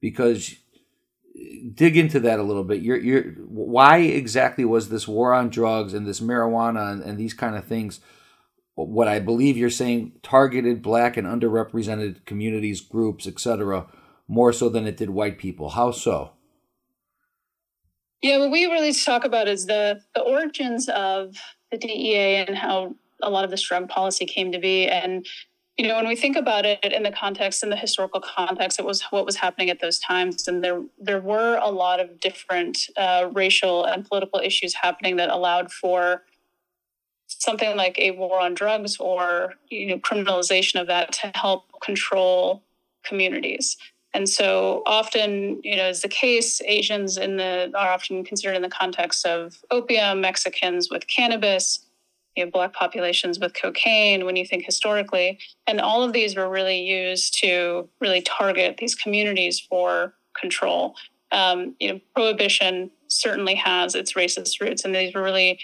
Because 0.00 0.56
dig 1.74 1.96
into 1.96 2.20
that 2.20 2.38
a 2.38 2.42
little 2.42 2.64
bit. 2.64 2.82
You're, 2.82 2.96
you're, 2.96 3.22
why 3.46 3.98
exactly 3.98 4.64
was 4.64 4.88
this 4.88 5.08
war 5.08 5.34
on 5.34 5.48
drugs 5.48 5.94
and 5.94 6.06
this 6.06 6.20
marijuana 6.20 6.92
and, 6.92 7.02
and 7.02 7.18
these 7.18 7.34
kind 7.34 7.56
of 7.56 7.64
things? 7.64 8.00
What 8.76 9.08
I 9.08 9.20
believe 9.20 9.56
you're 9.56 9.70
saying 9.70 10.12
targeted 10.22 10.82
black 10.82 11.16
and 11.16 11.26
underrepresented 11.26 12.24
communities, 12.24 12.80
groups, 12.80 13.26
etc., 13.26 13.86
more 14.26 14.52
so 14.52 14.68
than 14.68 14.86
it 14.86 14.96
did 14.96 15.10
white 15.10 15.38
people. 15.38 15.70
How 15.70 15.90
so? 15.92 16.32
Yeah, 18.20 18.38
what 18.38 18.50
we 18.50 18.64
really 18.64 18.92
talk 18.92 19.24
about 19.24 19.48
is 19.48 19.66
the 19.66 20.00
the 20.14 20.22
origins 20.22 20.88
of 20.88 21.36
the 21.70 21.76
DEA 21.76 22.36
and 22.36 22.56
how 22.56 22.96
a 23.22 23.30
lot 23.30 23.44
of 23.44 23.50
this 23.50 23.62
drug 23.62 23.88
policy 23.88 24.26
came 24.26 24.50
to 24.52 24.58
be. 24.58 24.88
And 24.88 25.26
you 25.76 25.88
know, 25.88 25.96
when 25.96 26.06
we 26.06 26.14
think 26.14 26.36
about 26.36 26.64
it 26.64 26.84
in 26.84 27.02
the 27.02 27.10
context, 27.10 27.64
in 27.64 27.70
the 27.70 27.76
historical 27.76 28.20
context, 28.20 28.78
it 28.78 28.84
was 28.84 29.02
what 29.10 29.26
was 29.26 29.36
happening 29.36 29.70
at 29.70 29.80
those 29.80 29.98
times, 29.98 30.46
and 30.46 30.62
there 30.62 30.82
there 31.00 31.20
were 31.20 31.58
a 31.60 31.70
lot 31.70 31.98
of 31.98 32.20
different 32.20 32.78
uh, 32.96 33.28
racial 33.32 33.84
and 33.84 34.08
political 34.08 34.38
issues 34.38 34.74
happening 34.74 35.16
that 35.16 35.30
allowed 35.30 35.72
for 35.72 36.22
something 37.26 37.76
like 37.76 37.98
a 37.98 38.12
war 38.12 38.40
on 38.40 38.54
drugs 38.54 38.96
or 38.98 39.54
you 39.68 39.88
know 39.88 39.98
criminalization 39.98 40.80
of 40.80 40.86
that 40.86 41.12
to 41.12 41.32
help 41.34 41.64
control 41.82 42.62
communities. 43.02 43.76
And 44.14 44.28
so 44.28 44.84
often, 44.86 45.60
you 45.64 45.76
know, 45.76 45.88
is 45.88 46.02
the 46.02 46.08
case, 46.08 46.62
Asians 46.66 47.16
in 47.16 47.36
the 47.36 47.72
are 47.74 47.88
often 47.88 48.22
considered 48.22 48.54
in 48.54 48.62
the 48.62 48.68
context 48.68 49.26
of 49.26 49.64
opium, 49.72 50.20
Mexicans 50.20 50.88
with 50.88 51.08
cannabis, 51.08 51.84
you 52.36 52.44
know, 52.44 52.50
black 52.50 52.72
populations 52.72 53.38
with 53.38 53.54
cocaine 53.54 54.24
when 54.24 54.36
you 54.36 54.44
think 54.44 54.64
historically 54.64 55.38
and 55.66 55.80
all 55.80 56.02
of 56.02 56.12
these 56.12 56.36
were 56.36 56.48
really 56.48 56.80
used 56.80 57.38
to 57.40 57.88
really 58.00 58.22
target 58.22 58.76
these 58.78 58.94
communities 58.94 59.60
for 59.60 60.14
control. 60.38 60.94
Um, 61.32 61.74
you 61.80 61.92
know 61.92 62.00
prohibition 62.14 62.90
certainly 63.08 63.54
has 63.54 63.94
its 63.94 64.14
racist 64.14 64.60
roots 64.60 64.84
and 64.84 64.94
these 64.94 65.14
were 65.14 65.22
really 65.22 65.60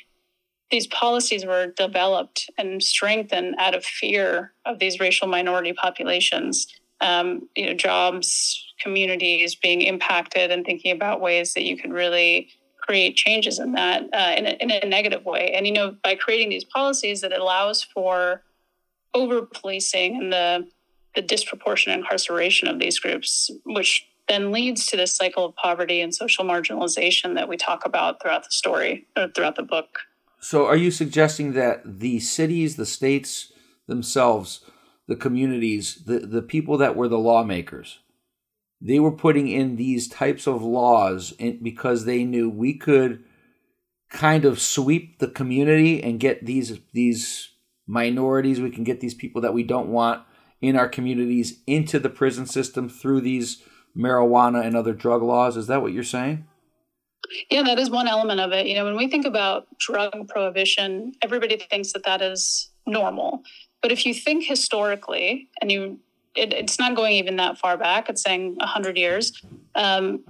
these 0.71 0.87
policies 0.87 1.45
were 1.45 1.69
developed 1.77 2.49
and 2.57 2.81
strengthened 2.83 3.57
out 3.59 3.75
of 3.75 3.85
fear 3.85 4.53
of 4.65 4.79
these 4.79 5.01
racial 5.01 5.27
minority 5.27 5.73
populations. 5.73 6.67
Um, 7.01 7.49
you 7.57 7.67
know 7.67 7.75
jobs 7.75 8.67
communities 8.81 9.55
being 9.55 9.83
impacted 9.83 10.51
and 10.51 10.65
thinking 10.65 10.93
about 10.93 11.21
ways 11.21 11.55
that 11.55 11.63
you 11.63 11.77
could 11.77 11.93
really 11.93 12.49
create 12.91 13.15
changes 13.15 13.61
in 13.61 13.71
that 13.71 14.03
uh, 14.13 14.35
in, 14.37 14.47
a, 14.47 14.51
in 14.59 14.71
a 14.73 14.85
negative 14.85 15.25
way. 15.25 15.53
And 15.55 15.65
you 15.65 15.73
know, 15.73 15.95
by 16.03 16.17
creating 16.17 16.49
these 16.49 16.65
policies, 16.65 17.21
that 17.21 17.33
allows 17.33 17.85
for 17.85 18.43
over 19.15 19.43
policing 19.43 20.17
and 20.17 20.33
the 20.33 20.69
the 21.15 21.23
disproportionate 21.23 22.01
incarceration 22.01 22.67
of 22.67 22.81
these 22.81 22.99
groups, 22.99 23.49
which 23.65 24.09
then 24.29 24.51
leads 24.51 24.87
to 24.87 24.97
this 24.97 25.15
cycle 25.15 25.45
of 25.45 25.55
poverty 25.55 26.01
and 26.01 26.13
social 26.13 26.45
marginalization 26.45 27.35
that 27.37 27.49
we 27.49 27.57
talk 27.57 27.87
about 27.87 28.21
throughout 28.21 28.43
the 28.43 28.51
story 28.51 29.07
or 29.17 29.29
throughout 29.29 29.55
the 29.55 29.63
book. 29.63 30.01
So, 30.41 30.67
are 30.67 30.77
you 30.77 30.91
suggesting 30.91 31.53
that 31.53 32.01
the 32.01 32.19
cities, 32.19 32.75
the 32.75 32.87
states 32.87 33.53
themselves, 33.87 34.65
the 35.07 35.17
communities, 35.17 36.03
the, 36.07 36.19
the 36.19 36.43
people 36.43 36.77
that 36.79 36.97
were 36.97 37.09
the 37.09 37.19
lawmakers, 37.19 38.01
they 38.81 38.99
were 38.99 39.13
putting 39.13 39.49
in 39.49 39.77
these 39.77 40.09
types 40.09 40.47
of 40.47 40.63
laws 40.63 41.33
because 41.63 42.05
they 42.05 42.25
knew 42.25 42.49
we 42.49 42.75
could 42.75 43.23
kind 44.11 44.45
of 44.45 44.61
sweep 44.61 45.19
the 45.19 45.29
community 45.29 46.03
and 46.03 46.19
get 46.19 46.45
these 46.45 46.79
these 46.93 47.51
minorities 47.87 48.61
we 48.61 48.71
can 48.71 48.85
get 48.85 49.01
these 49.01 49.15
people 49.15 49.41
that 49.41 49.55
we 49.55 49.63
don't 49.63 49.89
want 49.89 50.23
in 50.61 50.77
our 50.77 50.89
communities 50.89 51.61
into 51.67 51.99
the 51.99 52.09
prison 52.09 52.47
system 52.47 52.89
through 52.89 53.21
these 53.21 53.63
marijuana 53.97 54.65
and 54.65 54.77
other 54.77 54.93
drug 54.93 55.23
laws. 55.23 55.57
Is 55.57 55.67
that 55.67 55.83
what 55.83 55.93
you're 55.93 56.05
saying? 56.05 56.47
Yeah 57.51 57.63
that 57.63 57.79
is 57.79 57.91
one 57.91 58.09
element 58.09 58.41
of 58.41 58.53
it. 58.53 58.67
You 58.67 58.75
know 58.75 58.85
when 58.85 58.97
we 58.97 59.09
think 59.09 59.27
about 59.27 59.67
drug 59.79 60.29
prohibition 60.29 61.13
everybody 61.23 61.57
thinks 61.57 61.93
that 61.93 62.05
that 62.05 62.23
is 62.23 62.71
normal. 62.87 63.43
But 63.83 63.93
if 63.93 64.05
you 64.05 64.13
think 64.13 64.45
historically 64.45 65.49
and 65.61 65.71
you 65.71 66.01
it, 66.35 66.53
it's 66.53 66.79
not 66.79 66.95
going 66.95 67.15
even 67.15 67.37
that 67.37 67.59
far 67.59 67.77
back. 67.77 68.09
It's 68.09 68.23
saying 68.23 68.57
100 68.57 68.97
years. 68.97 69.33
Um, 69.75 70.25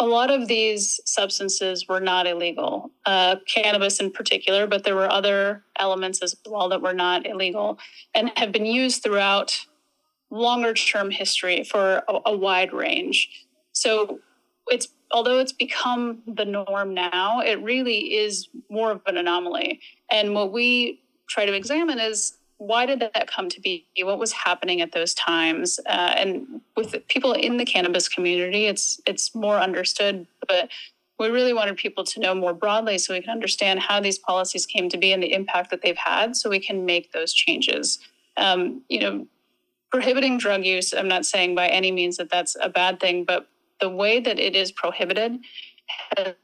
a 0.00 0.06
lot 0.06 0.30
of 0.30 0.48
these 0.48 1.00
substances 1.04 1.86
were 1.86 2.00
not 2.00 2.26
illegal, 2.26 2.90
uh, 3.04 3.36
cannabis 3.46 4.00
in 4.00 4.10
particular, 4.10 4.66
but 4.66 4.84
there 4.84 4.96
were 4.96 5.10
other 5.10 5.64
elements 5.78 6.22
as 6.22 6.34
well 6.46 6.68
that 6.70 6.80
were 6.80 6.94
not 6.94 7.26
illegal 7.26 7.78
and 8.14 8.32
have 8.36 8.52
been 8.52 8.64
used 8.64 9.02
throughout 9.02 9.66
longer 10.30 10.72
term 10.72 11.10
history 11.10 11.62
for 11.62 12.02
a, 12.08 12.20
a 12.26 12.36
wide 12.36 12.72
range. 12.72 13.46
So 13.72 14.20
it's 14.68 14.88
although 15.10 15.38
it's 15.38 15.52
become 15.52 16.22
the 16.26 16.46
norm 16.46 16.94
now, 16.94 17.40
it 17.40 17.62
really 17.62 18.14
is 18.14 18.48
more 18.70 18.92
of 18.92 19.02
an 19.06 19.18
anomaly. 19.18 19.80
And 20.10 20.34
what 20.34 20.52
we 20.52 21.02
try 21.28 21.44
to 21.44 21.52
examine 21.52 21.98
is 21.98 22.38
why 22.66 22.86
did 22.86 23.00
that 23.00 23.26
come 23.26 23.48
to 23.48 23.60
be? 23.60 23.86
What 24.02 24.18
was 24.20 24.32
happening 24.32 24.80
at 24.80 24.92
those 24.92 25.14
times? 25.14 25.80
Uh, 25.84 26.14
and 26.16 26.60
with 26.76 26.94
people 27.08 27.32
in 27.32 27.56
the 27.56 27.64
cannabis 27.64 28.08
community, 28.08 28.66
it's 28.66 29.00
it's 29.04 29.34
more 29.34 29.58
understood, 29.58 30.26
but 30.48 30.70
we 31.18 31.28
really 31.28 31.52
wanted 31.52 31.76
people 31.76 32.04
to 32.04 32.20
know 32.20 32.34
more 32.34 32.54
broadly 32.54 32.98
so 32.98 33.14
we 33.14 33.20
can 33.20 33.30
understand 33.30 33.80
how 33.80 34.00
these 34.00 34.18
policies 34.18 34.64
came 34.64 34.88
to 34.88 34.96
be 34.96 35.12
and 35.12 35.22
the 35.22 35.32
impact 35.32 35.70
that 35.70 35.82
they've 35.82 35.96
had 35.96 36.36
so 36.36 36.48
we 36.48 36.60
can 36.60 36.86
make 36.86 37.12
those 37.12 37.32
changes. 37.32 37.98
Um, 38.36 38.82
you 38.88 39.00
know, 39.00 39.26
prohibiting 39.90 40.38
drug 40.38 40.64
use, 40.64 40.92
I'm 40.92 41.08
not 41.08 41.26
saying 41.26 41.54
by 41.54 41.68
any 41.68 41.90
means 41.90 42.16
that 42.16 42.30
that's 42.30 42.56
a 42.60 42.68
bad 42.68 43.00
thing, 43.00 43.24
but 43.24 43.48
the 43.80 43.88
way 43.88 44.20
that 44.20 44.38
it 44.38 44.54
is 44.54 44.72
prohibited 44.72 45.38
has 46.16 46.34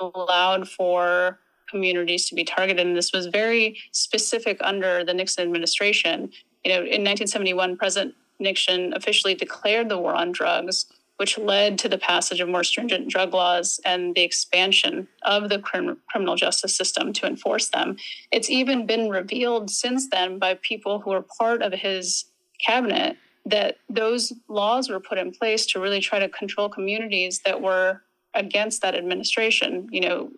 allowed 0.00 0.68
for 0.68 1.40
communities 1.68 2.28
to 2.28 2.34
be 2.34 2.44
targeted. 2.44 2.86
And 2.86 2.96
this 2.96 3.12
was 3.12 3.26
very 3.26 3.78
specific 3.92 4.58
under 4.60 5.04
the 5.04 5.14
Nixon 5.14 5.44
administration. 5.44 6.30
You 6.64 6.72
know, 6.72 6.78
in 6.78 7.02
1971, 7.02 7.76
President 7.76 8.14
Nixon 8.38 8.92
officially 8.94 9.34
declared 9.34 9.88
the 9.88 9.98
war 9.98 10.14
on 10.14 10.32
drugs, 10.32 10.86
which 11.16 11.38
led 11.38 11.78
to 11.78 11.88
the 11.88 11.98
passage 11.98 12.40
of 12.40 12.48
more 12.48 12.64
stringent 12.64 13.08
drug 13.08 13.32
laws 13.32 13.80
and 13.84 14.14
the 14.14 14.22
expansion 14.22 15.06
of 15.22 15.48
the 15.48 15.58
crim- 15.58 15.98
criminal 16.10 16.36
justice 16.36 16.76
system 16.76 17.12
to 17.12 17.26
enforce 17.26 17.68
them. 17.68 17.96
It's 18.32 18.50
even 18.50 18.86
been 18.86 19.08
revealed 19.08 19.70
since 19.70 20.08
then 20.10 20.38
by 20.38 20.54
people 20.54 21.00
who 21.00 21.12
are 21.12 21.24
part 21.38 21.62
of 21.62 21.72
his 21.72 22.24
cabinet 22.64 23.16
that 23.46 23.76
those 23.88 24.32
laws 24.48 24.88
were 24.88 25.00
put 25.00 25.18
in 25.18 25.30
place 25.30 25.66
to 25.66 25.80
really 25.80 26.00
try 26.00 26.18
to 26.18 26.28
control 26.28 26.68
communities 26.68 27.40
that 27.44 27.60
were 27.60 28.02
against 28.32 28.82
that 28.82 28.94
administration. 28.94 29.88
You 29.92 30.00
know, 30.00 30.30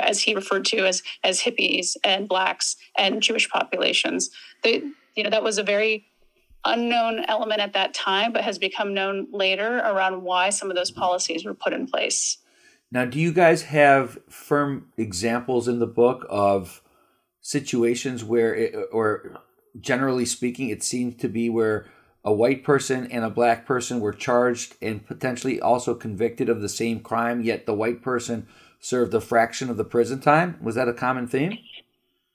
as 0.00 0.20
he 0.20 0.34
referred 0.34 0.64
to 0.66 0.86
as 0.86 1.02
as 1.24 1.40
hippies 1.40 1.96
and 2.04 2.28
blacks 2.28 2.76
and 2.96 3.22
Jewish 3.22 3.48
populations. 3.48 4.30
They, 4.62 4.82
you 5.14 5.24
know, 5.24 5.30
that 5.30 5.42
was 5.42 5.58
a 5.58 5.62
very 5.62 6.06
unknown 6.64 7.24
element 7.28 7.60
at 7.60 7.72
that 7.74 7.94
time, 7.94 8.32
but 8.32 8.42
has 8.44 8.58
become 8.58 8.92
known 8.92 9.28
later 9.30 9.78
around 9.78 10.22
why 10.22 10.50
some 10.50 10.70
of 10.70 10.76
those 10.76 10.90
policies 10.90 11.44
were 11.44 11.54
put 11.54 11.72
in 11.72 11.86
place. 11.86 12.38
Now, 12.90 13.04
do 13.04 13.18
you 13.18 13.32
guys 13.32 13.62
have 13.62 14.18
firm 14.28 14.92
examples 14.96 15.68
in 15.68 15.78
the 15.78 15.86
book 15.86 16.26
of 16.28 16.82
situations 17.40 18.24
where, 18.24 18.54
it, 18.54 18.74
or 18.92 19.40
generally 19.80 20.24
speaking, 20.24 20.68
it 20.68 20.82
seems 20.82 21.16
to 21.16 21.28
be 21.28 21.48
where 21.48 21.86
a 22.24 22.32
white 22.32 22.64
person 22.64 23.06
and 23.12 23.24
a 23.24 23.30
black 23.30 23.66
person 23.66 24.00
were 24.00 24.12
charged 24.12 24.74
and 24.82 25.06
potentially 25.06 25.60
also 25.60 25.94
convicted 25.94 26.48
of 26.48 26.60
the 26.60 26.68
same 26.68 26.98
crime, 27.00 27.40
yet 27.42 27.66
the 27.66 27.74
white 27.74 28.02
person 28.02 28.48
served 28.80 29.14
a 29.14 29.20
fraction 29.20 29.70
of 29.70 29.76
the 29.76 29.84
prison 29.84 30.20
time. 30.20 30.58
Was 30.62 30.74
that 30.74 30.88
a 30.88 30.92
common 30.92 31.26
theme? 31.26 31.58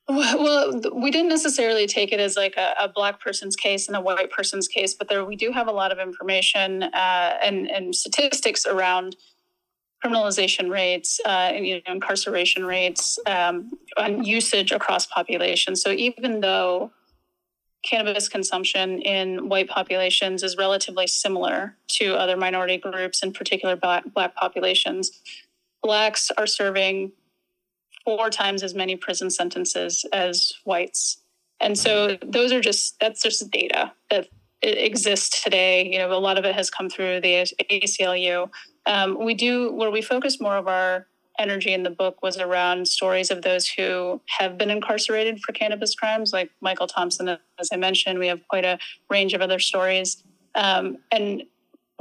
Well, 0.08 0.82
we 0.94 1.10
didn't 1.10 1.30
necessarily 1.30 1.88
take 1.88 2.12
it 2.12 2.20
as 2.20 2.36
like 2.36 2.58
a, 2.58 2.74
a, 2.82 2.90
black 2.90 3.22
person's 3.22 3.56
case 3.56 3.88
and 3.88 3.96
a 3.96 4.02
white 4.02 4.30
person's 4.30 4.68
case, 4.68 4.94
but 4.94 5.08
there 5.08 5.24
we 5.24 5.38
do 5.38 5.54
have 5.54 5.68
a 5.68 5.72
lot 5.72 5.92
of 5.92 6.00
information 6.00 6.84
uh, 6.84 7.38
and, 7.42 7.70
and 7.72 7.96
statistics 7.96 8.66
around 8.66 9.16
criminalization 10.04 10.70
rates 10.70 11.22
uh, 11.26 11.52
and 11.54 11.66
you 11.66 11.76
know, 11.76 11.94
incarceration 11.94 12.66
rates 12.66 13.20
um, 13.26 13.72
and 13.96 14.26
usage 14.26 14.72
across 14.72 15.06
populations. 15.06 15.82
So 15.82 15.92
even 15.92 16.42
though 16.42 16.92
cannabis 17.84 18.28
consumption 18.28 19.02
in 19.02 19.50
white 19.50 19.70
populations 19.70 20.44
is 20.44 20.58
relatively 20.58 21.08
similar 21.08 21.76
to 21.88 22.16
other 22.16 22.38
minority 22.38 22.78
groups, 22.78 23.24
in 23.24 23.34
particular 23.34 23.76
black, 23.76 24.04
black 24.14 24.36
populations, 24.36 25.12
blacks 25.82 26.32
are 26.38 26.48
serving 26.48 27.12
four 28.04 28.30
times 28.30 28.64
as 28.64 28.74
many 28.74 28.96
prison 28.96 29.30
sentences 29.30 30.06
as 30.12 30.54
whites. 30.64 31.18
And 31.60 31.78
so 31.78 32.18
those 32.26 32.52
are 32.52 32.62
just 32.62 33.00
that's 33.00 33.22
just 33.22 33.50
data 33.52 33.94
that 34.10 34.28
exists 34.62 35.44
today. 35.44 35.88
You 35.92 36.00
know, 36.00 36.12
a 36.12 36.20
lot 36.20 36.38
of 36.38 36.46
it 36.46 36.56
has 36.56 36.70
come 36.70 36.90
through 36.90 37.22
the 37.22 37.46
ACLU. 37.70 38.50
Um, 38.86 39.24
we 39.24 39.34
do 39.34 39.72
where 39.72 39.92
we 39.92 40.02
focus 40.02 40.42
more 40.42 40.58
of 40.58 40.68
our 40.68 41.08
energy 41.40 41.74
in 41.74 41.84
the 41.84 41.90
book 41.90 42.22
was 42.22 42.38
around 42.38 42.88
stories 42.88 43.32
of 43.32 43.42
those 43.42 43.68
who 43.68 44.22
have 44.28 44.58
been 44.58 44.70
incarcerated 44.70 45.40
for 45.42 45.54
cannabis 45.54 45.96
crimes, 45.96 46.34
like 46.34 46.52
Michael 46.62 46.88
Thompson. 46.88 47.30
As 47.60 47.70
I 47.72 47.78
mentioned, 47.78 48.20
we 48.20 48.28
have 48.28 48.48
quite 48.48 48.66
a 48.66 48.78
range 49.10 49.34
of 49.34 49.42
other 49.42 49.60
stories. 49.60 50.24
Um, 50.56 50.98
and 51.12 51.44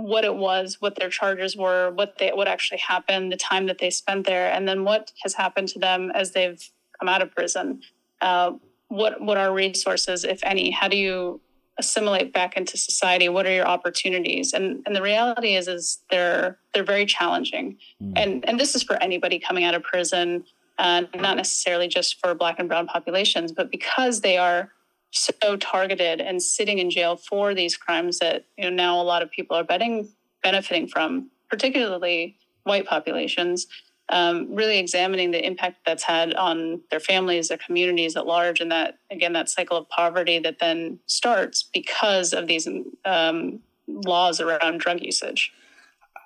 what 0.03 0.25
it 0.25 0.35
was, 0.35 0.79
what 0.81 0.97
their 0.97 1.09
charges 1.09 1.57
were, 1.57 1.91
what 1.91 2.19
they 2.19 2.31
what 2.31 2.49
actually 2.49 2.79
happened, 2.79 3.33
the 3.33 3.37
time 3.37 3.67
that 3.67 3.79
they 3.79 3.91
spent 3.91 4.27
there, 4.27 4.51
and 4.53 4.69
then 4.69 4.85
what 4.85 5.13
has 5.23 5.35
happened 5.35 5.69
to 5.69 5.79
them 5.79 6.11
as 6.15 6.33
they've 6.33 6.63
come 6.99 7.09
out 7.09 7.23
of 7.23 7.31
prison. 7.35 7.81
Uh, 8.21 8.53
what 8.89 9.21
what 9.21 9.37
are 9.37 9.53
resources, 9.53 10.25
if 10.25 10.41
any? 10.43 10.71
How 10.71 10.89
do 10.89 10.97
you 10.97 11.41
assimilate 11.79 12.33
back 12.33 12.57
into 12.57 12.77
society? 12.77 13.29
What 13.29 13.47
are 13.47 13.53
your 13.53 13.67
opportunities? 13.67 14.53
And 14.53 14.83
and 14.87 14.95
the 14.95 15.03
reality 15.03 15.55
is 15.55 15.69
is 15.69 15.99
they're 16.11 16.59
they're 16.75 16.85
very 16.85 17.07
challenging. 17.07 17.79
Mm. 18.03 18.13
And 18.17 18.49
and 18.49 18.61
this 18.61 18.75
is 18.75 18.83
for 18.83 18.97
anybody 19.03 19.39
coming 19.39 19.65
out 19.65 19.75
of 19.75 19.83
prison, 19.83 20.45
uh, 20.79 21.03
not 21.15 21.37
necessarily 21.37 21.89
just 21.89 22.21
for 22.21 22.35
Black 22.35 22.59
and 22.59 22.69
Brown 22.69 22.87
populations, 22.87 23.53
but 23.53 23.71
because 23.71 24.21
they 24.21 24.37
are 24.37 24.73
so 25.11 25.57
targeted 25.57 26.21
and 26.21 26.43
sitting 26.43 26.79
in 26.79 26.91
jail 26.91 27.17
for 27.17 27.55
these 27.55 27.77
crimes 27.77 28.19
that 28.19 28.45
you 28.57 28.65
know 28.65 28.75
now 28.75 29.01
a 29.01 29.03
lot 29.03 29.23
of 29.23 29.31
people 29.31 29.57
are 29.57 29.65
betting 29.65 30.09
benefiting 30.43 30.87
from, 30.87 31.31
particularly 31.49 32.37
white 32.65 32.87
populations. 32.87 33.67
Um, 34.13 34.53
really 34.53 34.79
examining 34.79 35.31
the 35.31 35.47
impact 35.47 35.79
that's 35.87 36.03
had 36.03 36.35
on 36.35 36.81
their 36.91 36.99
families, 36.99 37.47
their 37.47 37.59
communities 37.59 38.17
at 38.17 38.27
large, 38.27 38.59
and 38.61 38.73
that 38.73 38.99
again 39.11 39.35
that 39.35 39.49
cycle 39.49 39.77
of 39.77 39.89
poverty 39.89 40.41
that 40.41 40.59
then 40.59 40.99
starts 41.07 41.63
because 41.63 42.33
of 42.33 42.49
these 42.49 42.67
um, 43.05 43.61
laws 43.87 44.41
around 44.41 44.81
drug 44.81 45.01
usage. 45.01 45.53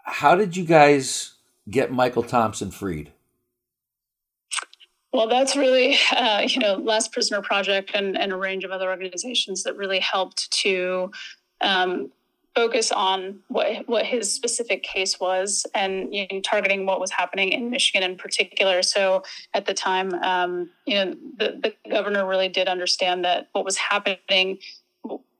How 0.05 0.35
did 0.35 0.57
you 0.57 0.65
guys 0.65 1.35
get 1.69 1.93
Michael 1.93 2.23
Thompson 2.23 2.71
freed? 2.71 3.13
Well, 5.15 5.29
that's 5.29 5.55
really, 5.55 5.97
uh, 6.11 6.41
you 6.45 6.59
know, 6.59 6.75
Last 6.75 7.13
Prisoner 7.13 7.41
Project 7.41 7.93
and, 7.95 8.19
and, 8.19 8.33
a 8.33 8.37
range 8.37 8.65
of 8.65 8.73
other 8.73 8.91
organizations 8.91 9.63
that 9.63 9.77
really 9.77 10.01
helped 10.01 10.51
to 10.63 11.13
um, 11.61 12.11
focus 12.57 12.91
on 12.91 13.39
what 13.47 13.89
what 13.89 14.05
his 14.05 14.33
specific 14.33 14.83
case 14.83 15.21
was 15.21 15.67
and 15.73 16.13
you 16.13 16.27
know, 16.33 16.41
targeting 16.41 16.85
what 16.85 16.99
was 16.99 17.13
happening 17.13 17.51
in 17.51 17.71
Michigan 17.71 18.03
in 18.03 18.17
particular. 18.17 18.83
So 18.83 19.23
at 19.55 19.67
the 19.67 19.75
time, 19.75 20.15
um, 20.15 20.71
you 20.85 20.97
know, 20.97 21.15
the, 21.39 21.75
the 21.85 21.91
governor 21.91 22.27
really 22.27 22.49
did 22.49 22.67
understand 22.67 23.25
that 23.25 23.51
what 23.53 23.65
was 23.65 23.77
happening, 23.77 24.59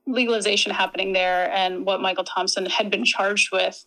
legalization 0.07 0.71
happening 0.71 1.13
there, 1.15 1.51
and 1.51 1.85
what 1.85 2.01
Michael 2.01 2.25
Thompson 2.25 2.67
had 2.67 2.93
been 2.93 3.05
charged 3.05 3.51
with, 3.53 3.85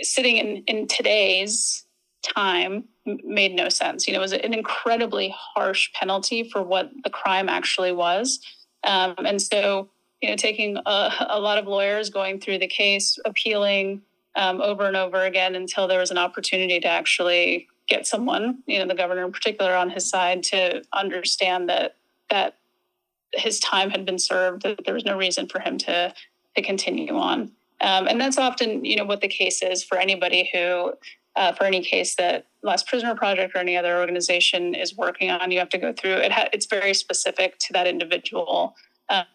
sitting 0.00 0.38
in 0.38 0.64
in 0.66 0.86
today's 0.86 1.85
time 2.34 2.84
made 3.04 3.54
no 3.54 3.68
sense. 3.68 4.06
You 4.06 4.12
know, 4.12 4.20
it 4.20 4.22
was 4.22 4.32
an 4.32 4.52
incredibly 4.52 5.34
harsh 5.36 5.92
penalty 5.92 6.48
for 6.48 6.62
what 6.62 6.90
the 7.04 7.10
crime 7.10 7.48
actually 7.48 7.92
was. 7.92 8.40
Um, 8.84 9.14
and 9.18 9.40
so, 9.40 9.88
you 10.20 10.30
know, 10.30 10.36
taking 10.36 10.76
a, 10.76 11.26
a, 11.28 11.40
lot 11.40 11.58
of 11.58 11.66
lawyers 11.66 12.10
going 12.10 12.40
through 12.40 12.58
the 12.58 12.66
case, 12.66 13.18
appealing 13.24 14.02
um, 14.34 14.60
over 14.60 14.86
and 14.86 14.96
over 14.96 15.24
again 15.24 15.54
until 15.54 15.86
there 15.86 16.00
was 16.00 16.10
an 16.10 16.18
opportunity 16.18 16.80
to 16.80 16.88
actually 16.88 17.68
get 17.88 18.06
someone, 18.06 18.62
you 18.66 18.78
know, 18.78 18.86
the 18.86 18.94
governor 18.94 19.24
in 19.24 19.32
particular, 19.32 19.74
on 19.74 19.90
his 19.90 20.08
side 20.08 20.42
to 20.44 20.82
understand 20.92 21.68
that 21.68 21.96
that 22.30 22.56
his 23.32 23.60
time 23.60 23.90
had 23.90 24.04
been 24.04 24.18
served, 24.18 24.62
that 24.62 24.84
there 24.84 24.94
was 24.94 25.04
no 25.04 25.16
reason 25.16 25.46
for 25.46 25.60
him 25.60 25.78
to 25.78 26.12
to 26.56 26.62
continue 26.62 27.16
on. 27.16 27.52
Um, 27.80 28.08
and 28.08 28.20
that's 28.20 28.38
often, 28.38 28.84
you 28.84 28.96
know, 28.96 29.04
what 29.04 29.20
the 29.20 29.28
case 29.28 29.62
is 29.62 29.84
for 29.84 29.98
anybody 29.98 30.50
who 30.52 30.94
uh, 31.36 31.52
for 31.52 31.64
any 31.64 31.82
case 31.82 32.16
that 32.16 32.46
Last 32.62 32.86
Prisoner 32.86 33.14
Project 33.14 33.54
or 33.54 33.58
any 33.58 33.76
other 33.76 33.98
organization 33.98 34.74
is 34.74 34.96
working 34.96 35.30
on. 35.30 35.50
You 35.50 35.58
have 35.58 35.68
to 35.70 35.78
go 35.78 35.92
through 35.92 36.16
it. 36.16 36.32
Ha- 36.32 36.48
it's 36.52 36.66
very 36.66 36.94
specific 36.94 37.58
to 37.60 37.72
that 37.74 37.86
individual, 37.86 38.74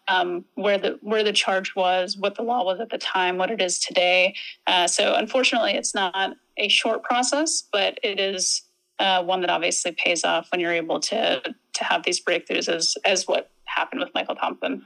um, 0.08 0.44
where 0.54 0.78
the 0.78 0.98
where 1.00 1.22
the 1.22 1.32
charge 1.32 1.74
was, 1.74 2.16
what 2.16 2.34
the 2.34 2.42
law 2.42 2.64
was 2.64 2.80
at 2.80 2.90
the 2.90 2.98
time, 2.98 3.38
what 3.38 3.50
it 3.50 3.60
is 3.60 3.78
today. 3.78 4.34
Uh, 4.66 4.86
so 4.86 5.14
unfortunately, 5.14 5.72
it's 5.72 5.94
not 5.94 6.36
a 6.58 6.68
short 6.68 7.02
process, 7.02 7.64
but 7.72 7.98
it 8.02 8.20
is 8.20 8.62
uh, 8.98 9.22
one 9.22 9.40
that 9.40 9.50
obviously 9.50 9.92
pays 9.92 10.24
off 10.24 10.48
when 10.50 10.60
you're 10.60 10.72
able 10.72 11.00
to 11.00 11.40
to 11.74 11.84
have 11.84 12.02
these 12.02 12.22
breakthroughs, 12.22 12.68
as 12.68 12.96
as 13.04 13.26
what 13.26 13.50
happened 13.64 14.00
with 14.00 14.10
Michael 14.14 14.34
Thompson. 14.34 14.84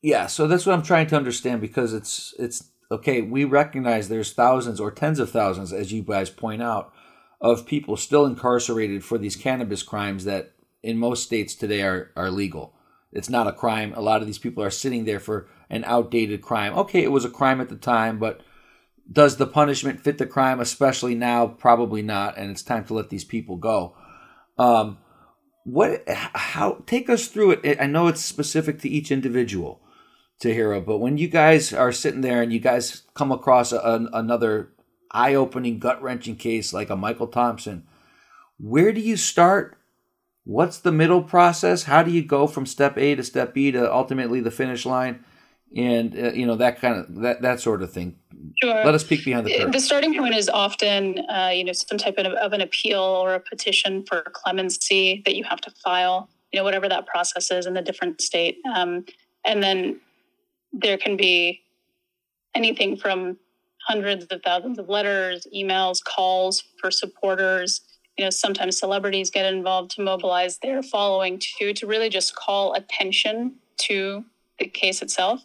Yeah, 0.00 0.26
so 0.26 0.48
that's 0.48 0.66
what 0.66 0.74
I'm 0.74 0.82
trying 0.82 1.06
to 1.08 1.16
understand 1.16 1.60
because 1.60 1.92
it's 1.92 2.34
it's 2.38 2.71
okay, 2.92 3.22
we 3.22 3.44
recognize 3.44 4.08
there's 4.08 4.32
thousands 4.32 4.78
or 4.78 4.90
tens 4.90 5.18
of 5.18 5.30
thousands, 5.30 5.72
as 5.72 5.92
you 5.92 6.02
guys 6.02 6.30
point 6.30 6.62
out, 6.62 6.92
of 7.40 7.66
people 7.66 7.96
still 7.96 8.24
incarcerated 8.24 9.04
for 9.04 9.18
these 9.18 9.36
cannabis 9.36 9.82
crimes 9.82 10.24
that 10.24 10.52
in 10.82 10.98
most 10.98 11.24
states 11.24 11.54
today 11.54 11.82
are, 11.82 12.12
are 12.16 12.30
legal. 12.30 12.74
It's 13.12 13.28
not 13.28 13.46
a 13.46 13.52
crime. 13.52 13.92
A 13.94 14.00
lot 14.00 14.20
of 14.20 14.26
these 14.26 14.38
people 14.38 14.62
are 14.62 14.70
sitting 14.70 15.04
there 15.04 15.20
for 15.20 15.48
an 15.68 15.84
outdated 15.84 16.40
crime. 16.40 16.74
Okay, 16.78 17.02
it 17.02 17.10
was 17.10 17.24
a 17.24 17.30
crime 17.30 17.60
at 17.60 17.68
the 17.68 17.76
time, 17.76 18.18
but 18.18 18.40
does 19.10 19.36
the 19.36 19.46
punishment 19.46 20.00
fit 20.00 20.18
the 20.18 20.26
crime, 20.26 20.60
especially 20.60 21.14
now? 21.14 21.46
Probably 21.46 22.02
not, 22.02 22.38
and 22.38 22.50
it's 22.50 22.62
time 22.62 22.84
to 22.86 22.94
let 22.94 23.10
these 23.10 23.24
people 23.24 23.56
go. 23.56 23.96
Um, 24.56 24.98
what? 25.64 26.04
How? 26.08 26.82
Take 26.86 27.10
us 27.10 27.26
through 27.26 27.52
it. 27.62 27.80
I 27.80 27.86
know 27.86 28.08
it's 28.08 28.24
specific 28.24 28.80
to 28.80 28.88
each 28.88 29.10
individual, 29.10 29.81
Tahira. 30.40 30.84
But 30.84 30.98
when 30.98 31.18
you 31.18 31.28
guys 31.28 31.72
are 31.72 31.92
sitting 31.92 32.20
there 32.20 32.42
and 32.42 32.52
you 32.52 32.60
guys 32.60 33.02
come 33.14 33.32
across 33.32 33.72
a, 33.72 33.78
a, 33.78 34.08
another 34.12 34.70
eye 35.10 35.34
opening, 35.34 35.78
gut 35.78 36.02
wrenching 36.02 36.36
case 36.36 36.72
like 36.72 36.90
a 36.90 36.96
Michael 36.96 37.28
Thompson, 37.28 37.86
where 38.58 38.92
do 38.92 39.00
you 39.00 39.16
start? 39.16 39.76
What's 40.44 40.78
the 40.78 40.92
middle 40.92 41.22
process? 41.22 41.84
How 41.84 42.02
do 42.02 42.10
you 42.10 42.24
go 42.24 42.46
from 42.46 42.66
step 42.66 42.98
A 42.98 43.14
to 43.14 43.22
step 43.22 43.54
B 43.54 43.70
to 43.70 43.92
ultimately 43.92 44.40
the 44.40 44.50
finish 44.50 44.84
line? 44.84 45.24
And 45.74 46.14
uh, 46.14 46.32
you 46.32 46.44
know 46.44 46.56
that 46.56 46.80
kind 46.80 46.98
of 46.98 47.22
that 47.22 47.40
that 47.42 47.60
sort 47.60 47.82
of 47.82 47.90
thing. 47.92 48.16
Sure. 48.60 48.84
Let 48.84 48.94
us 48.94 49.04
peek 49.04 49.24
behind 49.24 49.46
the 49.46 49.52
curtain. 49.56 49.70
The 49.70 49.80
starting 49.80 50.14
point 50.14 50.34
is 50.34 50.50
often, 50.50 51.18
uh, 51.30 51.50
you 51.54 51.64
know, 51.64 51.72
some 51.72 51.96
type 51.96 52.18
of, 52.18 52.26
of 52.26 52.52
an 52.52 52.60
appeal 52.60 53.00
or 53.00 53.34
a 53.34 53.40
petition 53.40 54.04
for 54.04 54.22
clemency 54.32 55.22
that 55.24 55.34
you 55.34 55.44
have 55.44 55.62
to 55.62 55.70
file. 55.82 56.28
You 56.52 56.60
know, 56.60 56.64
whatever 56.64 56.88
that 56.90 57.06
process 57.06 57.50
is 57.50 57.64
in 57.64 57.72
the 57.72 57.80
different 57.80 58.20
state, 58.20 58.58
um, 58.74 59.06
and 59.46 59.62
then 59.62 60.00
there 60.72 60.98
can 60.98 61.16
be 61.16 61.62
anything 62.54 62.96
from 62.96 63.38
hundreds 63.86 64.24
of 64.26 64.42
thousands 64.42 64.78
of 64.78 64.88
letters, 64.88 65.46
emails, 65.54 66.02
calls 66.02 66.62
for 66.80 66.90
supporters. 66.90 67.80
You 68.16 68.24
know, 68.24 68.30
sometimes 68.30 68.78
celebrities 68.78 69.30
get 69.30 69.52
involved 69.52 69.92
to 69.92 70.02
mobilize 70.02 70.58
their 70.58 70.82
following 70.82 71.40
too, 71.40 71.72
to 71.74 71.86
really 71.86 72.08
just 72.08 72.36
call 72.36 72.74
attention 72.74 73.56
to 73.78 74.24
the 74.58 74.66
case 74.66 75.02
itself. 75.02 75.44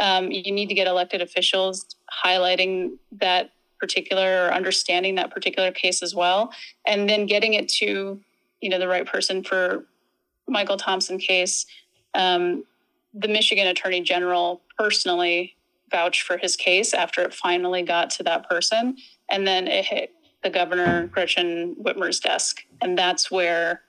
Um, 0.00 0.30
you 0.30 0.52
need 0.52 0.68
to 0.68 0.74
get 0.74 0.86
elected 0.86 1.22
officials 1.22 1.96
highlighting 2.24 2.98
that 3.12 3.50
particular 3.80 4.46
or 4.46 4.52
understanding 4.52 5.14
that 5.16 5.30
particular 5.30 5.70
case 5.70 6.02
as 6.02 6.14
well, 6.14 6.52
and 6.86 7.08
then 7.08 7.26
getting 7.26 7.54
it 7.54 7.68
to 7.68 8.20
you 8.60 8.68
know 8.68 8.78
the 8.78 8.88
right 8.88 9.06
person 9.06 9.42
for 9.42 9.84
Michael 10.48 10.76
Thompson 10.76 11.18
case. 11.18 11.66
Um, 12.14 12.64
the 13.14 13.28
Michigan 13.28 13.66
Attorney 13.66 14.00
General 14.00 14.62
personally 14.78 15.56
vouched 15.90 16.22
for 16.22 16.36
his 16.36 16.56
case 16.56 16.92
after 16.92 17.22
it 17.22 17.34
finally 17.34 17.82
got 17.82 18.10
to 18.10 18.22
that 18.24 18.48
person. 18.48 18.96
And 19.30 19.46
then 19.46 19.66
it 19.66 19.84
hit 19.84 20.12
the 20.42 20.50
governor, 20.50 21.06
Gretchen 21.08 21.76
Whitmer's 21.82 22.20
desk. 22.20 22.62
And 22.80 22.96
that's 22.96 23.30
where 23.30 23.82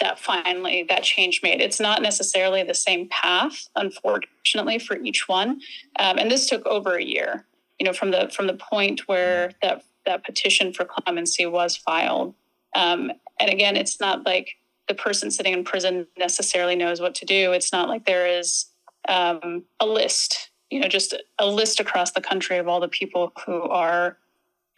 that 0.00 0.18
finally 0.18 0.84
that 0.88 1.02
change 1.02 1.40
made 1.42 1.60
it's 1.60 1.80
not 1.80 2.02
necessarily 2.02 2.62
the 2.62 2.74
same 2.74 3.08
path 3.08 3.68
unfortunately 3.76 4.78
for 4.78 4.96
each 4.98 5.28
one 5.28 5.60
um, 5.98 6.18
and 6.18 6.30
this 6.30 6.48
took 6.48 6.66
over 6.66 6.96
a 6.96 7.02
year 7.02 7.46
you 7.78 7.86
know 7.86 7.92
from 7.92 8.10
the 8.10 8.30
from 8.34 8.46
the 8.46 8.54
point 8.54 9.08
where 9.08 9.52
that 9.62 9.84
that 10.04 10.24
petition 10.24 10.72
for 10.72 10.84
clemency 10.84 11.46
was 11.46 11.76
filed 11.76 12.34
um, 12.74 13.10
and 13.40 13.50
again 13.50 13.76
it's 13.76 14.00
not 14.00 14.26
like 14.26 14.56
the 14.88 14.94
person 14.94 15.30
sitting 15.30 15.52
in 15.52 15.64
prison 15.64 16.06
necessarily 16.18 16.76
knows 16.76 17.00
what 17.00 17.14
to 17.16 17.24
do 17.24 17.52
it's 17.52 17.72
not 17.72 17.88
like 17.88 18.06
there 18.06 18.26
is 18.26 18.66
um, 19.08 19.64
a 19.80 19.86
list, 19.86 20.50
you 20.70 20.80
know, 20.80 20.88
just 20.88 21.14
a 21.38 21.46
list 21.46 21.80
across 21.80 22.12
the 22.12 22.20
country 22.20 22.58
of 22.58 22.68
all 22.68 22.80
the 22.80 22.88
people 22.88 23.32
who 23.44 23.62
are 23.62 24.18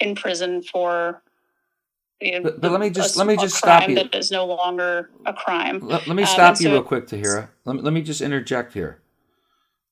in 0.00 0.14
prison 0.14 0.62
for. 0.62 1.22
You 2.20 2.32
know, 2.32 2.42
but, 2.42 2.60
but 2.60 2.72
let 2.72 2.80
me 2.80 2.90
just 2.90 3.16
let 3.16 3.26
me 3.26 3.36
just 3.36 3.56
stop 3.56 3.88
you. 3.88 3.94
That 3.94 4.14
is 4.14 4.30
no 4.30 4.44
longer 4.44 5.10
a 5.24 5.32
crime. 5.32 5.78
Let, 5.80 6.06
let 6.08 6.16
me 6.16 6.24
um, 6.24 6.28
stop 6.28 6.56
um, 6.56 6.56
you 6.60 6.68
so, 6.68 6.72
real 6.72 6.82
quick, 6.82 7.06
Tahira. 7.06 7.48
Let 7.64 7.76
me, 7.76 7.82
let 7.82 7.92
me 7.92 8.02
just 8.02 8.20
interject 8.20 8.72
here. 8.74 9.00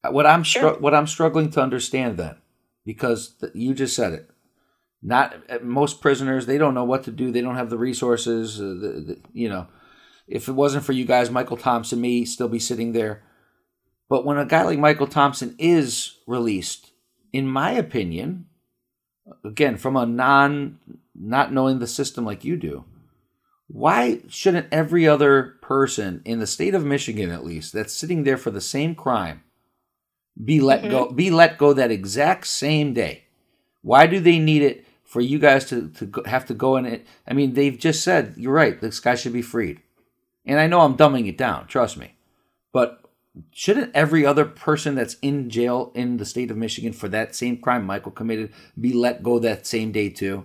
Uh, 0.02 0.10
what 0.10 0.26
I'm 0.26 0.42
sure. 0.42 0.74
what 0.78 0.92
I'm 0.92 1.06
struggling 1.06 1.50
to 1.50 1.62
understand 1.62 2.16
then, 2.16 2.36
because 2.84 3.36
you 3.54 3.74
just 3.74 3.94
said 3.94 4.12
it. 4.12 4.30
Not 5.02 5.36
uh, 5.48 5.58
most 5.62 6.00
prisoners, 6.00 6.46
they 6.46 6.58
don't 6.58 6.74
know 6.74 6.82
what 6.82 7.04
to 7.04 7.12
do. 7.12 7.30
They 7.30 7.42
don't 7.42 7.54
have 7.54 7.70
the 7.70 7.78
resources. 7.78 8.60
Uh, 8.60 8.64
the, 8.64 9.04
the, 9.06 9.20
you 9.32 9.48
know, 9.48 9.68
if 10.26 10.48
it 10.48 10.52
wasn't 10.52 10.84
for 10.84 10.92
you 10.92 11.04
guys, 11.04 11.30
Michael 11.30 11.56
Thompson, 11.56 12.00
me, 12.00 12.24
still 12.24 12.48
be 12.48 12.58
sitting 12.58 12.92
there 12.92 13.22
but 14.08 14.24
when 14.24 14.38
a 14.38 14.46
guy 14.46 14.62
like 14.62 14.78
Michael 14.78 15.06
Thompson 15.06 15.54
is 15.58 16.18
released, 16.26 16.92
in 17.32 17.46
my 17.46 17.72
opinion, 17.72 18.46
again, 19.44 19.76
from 19.76 19.96
a 19.96 20.06
non 20.06 20.78
not 21.14 21.52
knowing 21.52 21.78
the 21.78 21.86
system 21.86 22.24
like 22.24 22.44
you 22.44 22.56
do, 22.56 22.84
why 23.66 24.20
shouldn't 24.28 24.68
every 24.70 25.08
other 25.08 25.56
person 25.60 26.22
in 26.24 26.38
the 26.38 26.46
state 26.46 26.74
of 26.74 26.84
Michigan 26.84 27.30
at 27.30 27.44
least 27.44 27.72
that's 27.72 27.94
sitting 27.94 28.22
there 28.22 28.36
for 28.36 28.50
the 28.50 28.60
same 28.60 28.94
crime 28.94 29.42
be 30.44 30.60
let 30.60 30.82
mm-hmm. 30.82 30.90
go 30.90 31.10
be 31.10 31.30
let 31.30 31.58
go 31.58 31.72
that 31.72 31.90
exact 31.90 32.46
same 32.46 32.94
day? 32.94 33.24
Why 33.82 34.06
do 34.06 34.20
they 34.20 34.38
need 34.38 34.62
it 34.62 34.86
for 35.04 35.20
you 35.20 35.38
guys 35.38 35.64
to, 35.66 35.88
to 35.88 36.22
have 36.26 36.46
to 36.46 36.54
go 36.54 36.76
in 36.76 36.86
it? 36.86 37.06
I 37.26 37.32
mean, 37.32 37.54
they've 37.54 37.78
just 37.78 38.04
said, 38.04 38.34
you're 38.36 38.52
right, 38.52 38.80
this 38.80 39.00
guy 39.00 39.14
should 39.14 39.32
be 39.32 39.42
freed. 39.42 39.80
And 40.46 40.60
I 40.60 40.66
know 40.66 40.80
I'm 40.80 40.96
dumbing 40.96 41.28
it 41.28 41.36
down, 41.36 41.66
trust 41.66 41.96
me. 41.96 42.14
But 42.72 43.00
shouldn't 43.50 43.94
every 43.94 44.24
other 44.24 44.44
person 44.44 44.94
that's 44.94 45.14
in 45.20 45.50
jail 45.50 45.92
in 45.94 46.16
the 46.16 46.24
state 46.24 46.50
of 46.50 46.56
Michigan 46.56 46.92
for 46.92 47.08
that 47.08 47.34
same 47.34 47.56
crime 47.56 47.84
Michael 47.84 48.12
committed 48.12 48.52
be 48.80 48.92
let 48.92 49.22
go 49.22 49.38
that 49.38 49.66
same 49.66 49.92
day 49.92 50.08
too? 50.08 50.44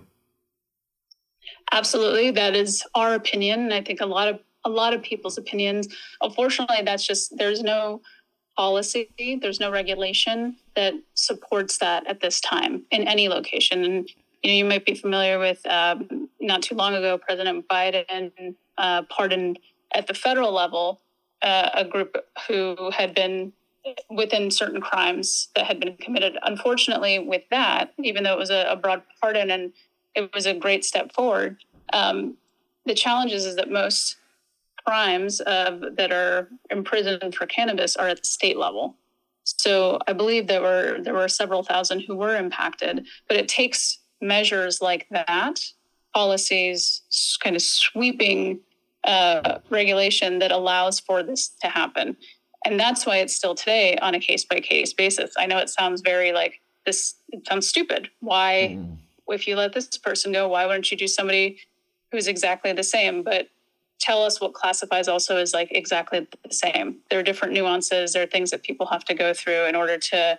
Absolutely, 1.70 2.30
that 2.32 2.54
is 2.54 2.84
our 2.94 3.14
opinion, 3.14 3.60
and 3.60 3.74
I 3.74 3.80
think 3.80 4.00
a 4.00 4.06
lot 4.06 4.28
of 4.28 4.40
a 4.64 4.68
lot 4.68 4.92
of 4.92 5.02
people's 5.02 5.38
opinions. 5.38 5.88
Unfortunately, 6.20 6.82
that's 6.84 7.06
just 7.06 7.36
there's 7.36 7.62
no 7.62 8.00
policy, 8.56 9.08
there's 9.40 9.58
no 9.58 9.70
regulation 9.70 10.56
that 10.76 10.94
supports 11.14 11.78
that 11.78 12.06
at 12.06 12.20
this 12.20 12.40
time 12.40 12.84
in 12.90 13.08
any 13.08 13.28
location. 13.28 13.84
And 13.84 14.08
you 14.42 14.50
know, 14.50 14.54
you 14.54 14.64
might 14.64 14.84
be 14.84 14.94
familiar 14.94 15.38
with 15.38 15.64
um, 15.66 16.28
not 16.40 16.62
too 16.62 16.74
long 16.74 16.94
ago, 16.94 17.18
President 17.18 17.66
Biden 17.68 18.54
uh, 18.78 19.02
pardoned 19.02 19.58
at 19.94 20.06
the 20.06 20.14
federal 20.14 20.52
level 20.52 21.00
uh, 21.42 21.70
a 21.74 21.84
group 21.84 22.16
who 22.48 22.90
had 22.92 23.14
been 23.14 23.52
within 24.10 24.50
certain 24.50 24.80
crimes 24.80 25.48
that 25.56 25.66
had 25.66 25.80
been 25.80 25.96
committed. 25.96 26.38
Unfortunately, 26.42 27.18
with 27.18 27.42
that, 27.50 27.92
even 27.98 28.22
though 28.22 28.32
it 28.32 28.38
was 28.38 28.50
a, 28.50 28.66
a 28.68 28.76
broad 28.76 29.02
pardon 29.20 29.50
and 29.50 29.72
it 30.14 30.32
was 30.32 30.46
a 30.46 30.54
great 30.54 30.84
step 30.84 31.12
forward, 31.12 31.56
um, 31.92 32.36
the 32.86 32.94
challenge 32.94 33.32
is, 33.32 33.56
that 33.56 33.70
most 33.70 34.16
crimes 34.86 35.40
uh, 35.40 35.78
that 35.96 36.12
are 36.12 36.48
imprisoned 36.70 37.34
for 37.34 37.46
cannabis 37.46 37.96
are 37.96 38.08
at 38.08 38.20
the 38.20 38.26
state 38.26 38.56
level. 38.56 38.96
So 39.44 39.98
I 40.06 40.12
believe 40.12 40.46
there 40.46 40.62
were 40.62 40.98
there 41.02 41.14
were 41.14 41.28
several 41.28 41.62
thousand 41.64 42.00
who 42.00 42.14
were 42.16 42.36
impacted, 42.36 43.06
but 43.28 43.36
it 43.36 43.48
takes 43.48 43.98
measures 44.20 44.80
like 44.80 45.06
that, 45.10 45.60
policies, 46.14 47.02
kind 47.42 47.56
of 47.56 47.62
sweeping 47.62 48.60
uh, 49.04 49.58
regulation 49.70 50.38
that 50.38 50.52
allows 50.52 51.00
for 51.00 51.22
this 51.22 51.48
to 51.60 51.68
happen. 51.68 52.16
And 52.64 52.78
that's 52.78 53.04
why 53.06 53.18
it's 53.18 53.34
still 53.34 53.54
today 53.54 53.96
on 53.98 54.14
a 54.14 54.20
case 54.20 54.44
by 54.44 54.60
case 54.60 54.92
basis. 54.92 55.34
I 55.36 55.46
know 55.46 55.58
it 55.58 55.68
sounds 55.68 56.00
very 56.00 56.32
like 56.32 56.60
this, 56.86 57.14
it 57.30 57.46
sounds 57.46 57.68
stupid. 57.68 58.08
Why, 58.20 58.76
mm. 58.78 58.96
if 59.28 59.46
you 59.46 59.56
let 59.56 59.72
this 59.72 59.98
person 59.98 60.32
go, 60.32 60.48
why 60.48 60.66
wouldn't 60.66 60.90
you 60.90 60.96
do 60.96 61.08
somebody 61.08 61.58
who's 62.10 62.28
exactly 62.28 62.72
the 62.72 62.84
same? 62.84 63.22
But 63.22 63.48
tell 63.98 64.22
us 64.22 64.40
what 64.40 64.52
classifies 64.52 65.08
also 65.08 65.36
as 65.36 65.54
like 65.54 65.68
exactly 65.72 66.26
the 66.44 66.54
same. 66.54 66.96
There 67.10 67.18
are 67.18 67.24
different 67.24 67.54
nuances, 67.54 68.12
there 68.12 68.22
are 68.22 68.26
things 68.26 68.50
that 68.50 68.62
people 68.62 68.86
have 68.86 69.04
to 69.06 69.14
go 69.14 69.32
through 69.32 69.66
in 69.66 69.74
order 69.74 69.96
to, 69.96 70.38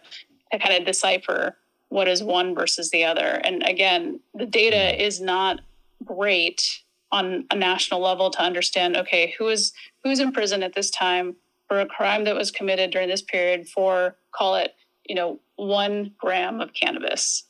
to 0.52 0.60
kind 0.60 0.76
of 0.76 0.86
decipher 0.86 1.58
what 1.90 2.08
is 2.08 2.24
one 2.24 2.56
versus 2.56 2.90
the 2.90 3.04
other. 3.04 3.42
And 3.44 3.64
again, 3.64 4.20
the 4.34 4.46
data 4.46 4.76
mm. 4.76 5.00
is 5.00 5.22
not 5.22 5.62
great 6.04 6.83
on 7.14 7.46
a 7.52 7.56
national 7.56 8.02
level 8.02 8.30
to 8.32 8.42
understand 8.42 8.98
okay 8.98 9.36
who 9.38 9.48
is 9.48 9.72
who's 10.04 10.20
in 10.20 10.32
prison 10.32 10.64
at 10.64 10.74
this 10.74 10.90
time 10.90 11.36
for 11.68 11.80
a 11.80 11.86
crime 11.86 12.24
that 12.26 12.36
was 12.36 12.52
committed 12.52 12.92
during 12.92 13.08
this 13.08 13.22
period 13.22 13.70
for 13.70 14.16
call 14.32 14.56
it 14.56 14.76
you 15.08 15.16
know 15.16 15.40
one 15.56 16.12
gram 16.18 16.60
of 16.60 16.74
cannabis. 16.74 17.44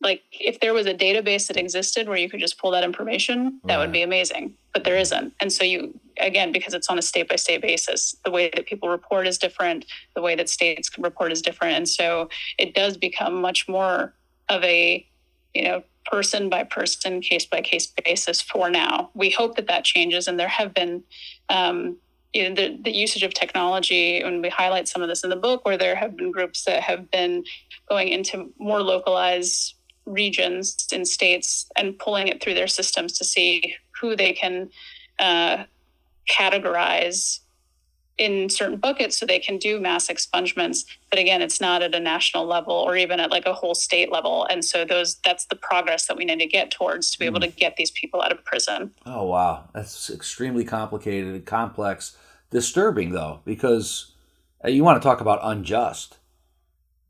Like 0.00 0.22
if 0.32 0.58
there 0.58 0.74
was 0.74 0.86
a 0.86 0.94
database 0.94 1.46
that 1.46 1.56
existed 1.56 2.08
where 2.08 2.16
you 2.16 2.28
could 2.28 2.40
just 2.40 2.58
pull 2.58 2.72
that 2.72 2.82
information 2.82 3.60
that 3.64 3.76
right. 3.76 3.82
would 3.82 3.92
be 3.92 4.02
amazing 4.02 4.54
but 4.72 4.84
there 4.84 4.96
isn't. 4.96 5.34
And 5.40 5.52
so 5.52 5.64
you 5.64 5.98
again 6.18 6.50
because 6.50 6.74
it's 6.74 6.88
on 6.88 6.98
a 6.98 7.02
state 7.02 7.28
by 7.28 7.36
state 7.36 7.62
basis 7.62 8.16
the 8.24 8.30
way 8.30 8.50
that 8.54 8.66
people 8.66 8.88
report 8.88 9.26
is 9.26 9.38
different 9.38 9.84
the 10.14 10.22
way 10.22 10.34
that 10.34 10.48
states 10.48 10.90
report 10.98 11.30
is 11.32 11.42
different. 11.42 11.76
And 11.76 11.88
so 11.88 12.28
it 12.58 12.74
does 12.74 12.96
become 12.96 13.40
much 13.40 13.68
more 13.68 14.14
of 14.48 14.64
a 14.64 15.06
you 15.54 15.64
know 15.64 15.82
person 16.04 16.48
by 16.48 16.64
person, 16.64 17.20
case 17.20 17.46
by 17.46 17.60
case 17.60 17.92
basis 18.04 18.40
for 18.40 18.70
now. 18.70 19.10
We 19.14 19.30
hope 19.30 19.56
that 19.56 19.66
that 19.68 19.84
changes, 19.84 20.28
and 20.28 20.38
there 20.38 20.48
have 20.48 20.74
been. 20.74 21.04
Um, 21.48 21.98
you 22.34 22.48
know, 22.48 22.54
the, 22.54 22.78
the 22.82 22.96
usage 22.96 23.24
of 23.24 23.34
technology, 23.34 24.20
and 24.20 24.40
we 24.40 24.48
highlight 24.48 24.88
some 24.88 25.02
of 25.02 25.08
this 25.10 25.22
in 25.22 25.28
the 25.28 25.36
book, 25.36 25.66
where 25.66 25.76
there 25.76 25.94
have 25.94 26.16
been 26.16 26.32
groups 26.32 26.64
that 26.64 26.82
have 26.82 27.10
been 27.10 27.44
going 27.90 28.08
into 28.08 28.50
more 28.58 28.80
localized 28.80 29.74
regions 30.06 30.88
in 30.92 31.04
states 31.04 31.66
and 31.76 31.98
pulling 31.98 32.28
it 32.28 32.42
through 32.42 32.54
their 32.54 32.66
systems 32.66 33.12
to 33.18 33.24
see 33.24 33.74
who 34.00 34.16
they 34.16 34.32
can 34.32 34.70
uh, 35.18 35.64
categorize 36.30 37.40
in 38.22 38.48
certain 38.48 38.76
buckets 38.76 39.16
so 39.16 39.26
they 39.26 39.38
can 39.38 39.58
do 39.58 39.80
mass 39.80 40.08
expungements. 40.08 40.84
But 41.10 41.18
again 41.18 41.42
it's 41.42 41.60
not 41.60 41.82
at 41.82 41.94
a 41.94 42.00
national 42.00 42.46
level 42.46 42.74
or 42.74 42.96
even 42.96 43.20
at 43.20 43.30
like 43.30 43.46
a 43.46 43.52
whole 43.52 43.74
state 43.74 44.12
level. 44.12 44.46
And 44.50 44.64
so 44.64 44.84
those 44.84 45.16
that's 45.24 45.46
the 45.46 45.56
progress 45.56 46.06
that 46.06 46.16
we 46.16 46.24
need 46.24 46.38
to 46.38 46.46
get 46.46 46.70
towards 46.70 47.10
to 47.10 47.18
be 47.18 47.26
able 47.26 47.40
to 47.40 47.48
mm. 47.48 47.56
get 47.56 47.76
these 47.76 47.90
people 47.90 48.22
out 48.22 48.32
of 48.32 48.44
prison. 48.44 48.92
Oh 49.04 49.24
wow. 49.26 49.68
That's 49.74 50.10
extremely 50.10 50.64
complicated 50.64 51.44
complex. 51.46 52.16
Disturbing 52.50 53.12
though 53.12 53.40
because 53.44 54.12
uh, 54.64 54.68
you 54.68 54.84
want 54.84 55.00
to 55.00 55.06
talk 55.06 55.20
about 55.20 55.40
unjust. 55.42 56.18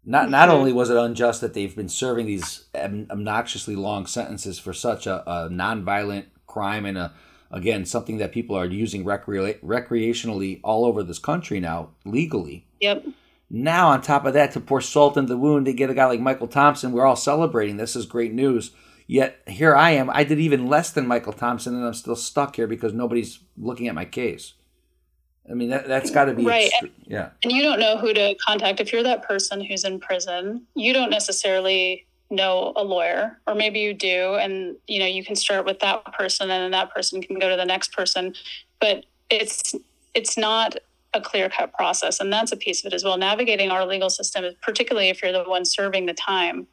Not 0.05 0.31
not 0.31 0.49
mm-hmm. 0.49 0.59
only 0.59 0.73
was 0.73 0.91
it 0.91 0.97
unjust 0.97 1.41
that 1.43 1.55
they've 1.55 1.75
been 1.75 1.89
serving 1.89 2.27
these 2.27 2.65
obnoxiously 2.75 3.77
long 3.77 4.07
sentences 4.07 4.59
for 4.59 4.73
such 4.73 5.07
a, 5.07 5.23
a 5.31 5.49
nonviolent 5.49 6.27
crime 6.47 6.85
and 6.85 6.99
a 6.99 7.13
again 7.53 7.85
something 7.85 8.19
that 8.19 8.33
people 8.33 8.57
are 8.57 8.65
using 8.65 9.05
recre- 9.05 9.61
recreationally 9.61 10.61
all 10.65 10.85
over 10.85 11.03
this 11.03 11.19
country 11.19 11.61
now 11.61 11.91
legally. 12.05 12.67
Yep. 12.81 13.07
Now 13.51 13.89
on 13.89 14.01
top 14.01 14.25
of 14.25 14.33
that 14.33 14.53
to 14.53 14.61
pour 14.61 14.81
salt 14.81 15.17
in 15.19 15.27
the 15.27 15.37
wound 15.37 15.67
to 15.67 15.73
get 15.73 15.91
a 15.91 15.95
guy 15.95 16.07
like 16.07 16.21
michael 16.21 16.49
thompson 16.49 16.93
we're 16.93 17.07
all 17.07 17.17
celebrating. 17.17 17.77
This 17.77 17.95
is 17.95 18.07
great 18.07 18.33
news. 18.33 18.73
Yet 19.07 19.43
here 19.47 19.77
i 19.77 19.91
am 19.91 20.09
i 20.11 20.25
did 20.25 20.41
even 20.41 20.67
less 20.67 20.91
than 20.91 21.07
michael 21.07 21.35
thompson 21.35 21.75
and 21.75 21.85
i'm 21.85 21.95
still 21.95 22.17
stuck 22.17 22.57
here 22.57 22.67
because 22.67 22.95
nobody's 22.95 23.41
looking 23.59 23.89
at 23.89 23.95
my 23.95 24.07
case. 24.07 24.55
I 25.51 25.55
mean 25.55 25.71
that, 25.71 25.89
that's 25.89 26.11
got 26.11 26.27
to 26.27 26.35
be 26.35 26.47
right 26.47 26.71
extre- 26.83 26.93
yeah. 27.07 27.31
and 27.43 27.53
you 27.53 27.63
don't 27.63 27.81
know 27.81 27.99
who 27.99 28.15
to 28.15 28.35
contact. 28.47 28.81
If 28.81 28.93
you're 28.93 29.03
that 29.03 29.25
person 29.25 29.61
who's 29.61 29.85
in 29.85 30.01
prison 30.01 30.67
you 30.75 30.93
don't 30.95 31.11
necessarily 31.11 32.07
know 32.33 32.73
a 32.77 32.83
lawyer 32.83 33.39
or 33.47 33.55
maybe 33.55 33.81
you 33.81 33.95
do 33.95 34.35
and 34.35 34.77
you 34.87 34.99
know 34.99 35.07
you 35.07 35.25
can 35.25 35.37
start 35.37 35.65
with 35.65 35.79
that 35.81 36.05
person 36.13 36.51
and 36.51 36.65
then 36.65 36.71
that 36.73 36.93
person 36.95 37.23
can 37.23 37.39
go 37.39 37.49
to 37.49 37.57
the 37.57 37.65
next 37.65 37.93
person. 37.93 38.35
But 38.81 39.05
it's 39.31 39.75
it's 40.15 40.37
not 40.37 40.77
a 41.15 41.21
clear 41.21 41.49
cut 41.51 41.73
process 41.75 42.21
and 42.21 42.33
that's 42.33 42.53
a 42.53 42.57
piece 42.57 42.85
of 42.85 42.93
it 42.93 42.95
as 42.95 43.05
well. 43.05 43.17
Navigating 43.17 43.71
our 43.71 43.87
legal 43.87 44.11
system 44.11 44.45
particularly 44.63 45.09
if 45.09 45.23
you're 45.23 45.33
the 45.33 45.45
one 45.45 45.65
serving 45.65 46.07
the 46.07 46.15
time 46.15 46.67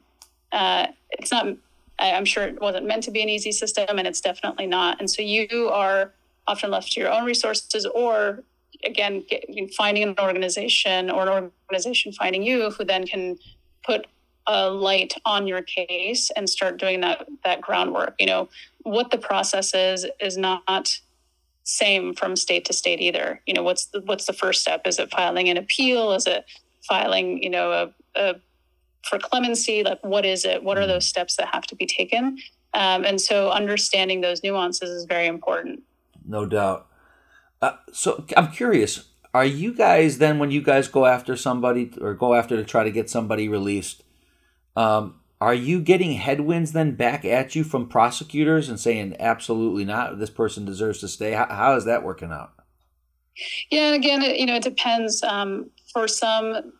uh, 0.52 0.88
it's 1.12 1.32
not 1.32 1.48
i'm 2.00 2.26
sure 2.26 2.46
it 2.46 2.60
wasn't 2.62 2.86
meant 2.86 3.04
to 3.04 3.12
be 3.12 3.22
an 3.22 3.30
easy 3.30 3.52
system 3.52 3.98
and 3.98 4.08
it's 4.08 4.22
definitely 4.22 4.68
not. 4.68 5.00
And 5.00 5.10
so 5.10 5.22
you 5.22 5.70
are 5.70 6.14
often 6.48 6.72
left 6.72 6.92
to 6.94 7.00
your 7.00 7.12
own 7.12 7.26
resources 7.26 7.86
or 7.86 8.44
again 8.84 9.24
get, 9.30 9.44
finding 9.76 10.04
an 10.04 10.16
organization 10.20 11.10
or 11.10 11.30
an 11.30 11.52
organization 11.70 12.12
finding 12.14 12.44
you 12.44 12.72
who 12.72 12.86
then 12.86 13.06
can 13.06 13.38
put 13.86 14.08
a 14.48 14.70
light 14.70 15.14
on 15.26 15.48
your 15.48 15.62
case 15.62 16.32
and 16.36 16.50
start 16.50 16.78
doing 16.78 17.02
that 17.02 17.28
that 17.44 17.62
groundwork. 17.62 18.16
You 18.20 18.28
know 18.28 18.50
what 18.84 19.12
the 19.12 19.18
process 19.18 19.74
is 19.74 20.06
is 20.20 20.38
not 20.38 21.00
same 21.64 22.16
from 22.16 22.36
state 22.36 22.66
to 22.66 22.74
state 22.74 23.00
either. 23.00 23.42
You 23.46 23.54
know 23.54 23.64
what's 23.64 23.86
the 23.86 24.02
what's 24.02 24.26
the 24.26 24.34
first 24.34 24.62
step? 24.62 24.82
Is 24.86 25.00
it 25.00 25.12
filing 25.12 25.50
an 25.50 25.58
appeal? 25.58 26.14
Is 26.14 26.26
it 26.26 26.46
filing 26.88 27.42
you 27.44 27.50
know 27.50 27.72
a, 27.72 28.20
a 28.20 28.36
for 29.04 29.20
clemency? 29.20 29.84
Like 29.84 30.04
what 30.04 30.26
is 30.26 30.46
it? 30.46 30.64
What 30.64 30.78
are 30.78 30.88
those 30.88 31.06
steps 31.06 31.36
that 31.38 31.54
have 31.54 31.64
to 31.68 31.76
be 31.76 31.86
taken? 31.86 32.38
Um, 32.74 33.04
and 33.04 33.20
so 33.20 33.50
understanding 33.50 34.22
those 34.22 34.44
nuances 34.44 34.90
is 34.90 35.06
very 35.06 35.28
important. 35.28 35.82
No 36.26 36.46
doubt. 36.46 36.88
Uh, 37.62 37.74
so 37.92 38.24
i'm 38.38 38.50
curious 38.52 39.10
are 39.34 39.44
you 39.44 39.74
guys 39.74 40.18
then 40.18 40.40
when 40.40 40.50
you 40.50 40.62
guys 40.62 40.88
go 40.88 41.06
after 41.06 41.36
somebody 41.36 41.92
or 42.00 42.14
go 42.14 42.34
after 42.34 42.56
to 42.56 42.64
try 42.64 42.86
to 42.86 42.92
get 42.92 43.10
somebody 43.10 43.50
released 43.50 44.02
um, 44.76 45.20
are 45.42 45.54
you 45.54 45.80
getting 45.80 46.14
headwinds 46.14 46.74
then 46.74 46.96
back 46.96 47.24
at 47.24 47.56
you 47.56 47.64
from 47.64 47.88
prosecutors 47.88 48.68
and 48.68 48.80
saying 48.80 49.16
absolutely 49.20 49.86
not, 49.86 50.20
this 50.20 50.30
person 50.30 50.66
deserves 50.66 51.00
to 51.00 51.08
stay? 51.08 51.32
how, 51.32 51.48
how 51.50 51.76
is 51.76 51.86
that 51.86 52.04
working 52.04 52.32
out? 52.32 52.54
Yeah, 53.70 53.94
and 53.94 53.96
again, 53.96 54.22
it, 54.22 54.38
you 54.38 54.46
know, 54.46 54.56
it 54.56 54.64
depends. 54.64 55.24
Um, 55.24 55.70
for 55.94 56.08
some, 56.08 56.74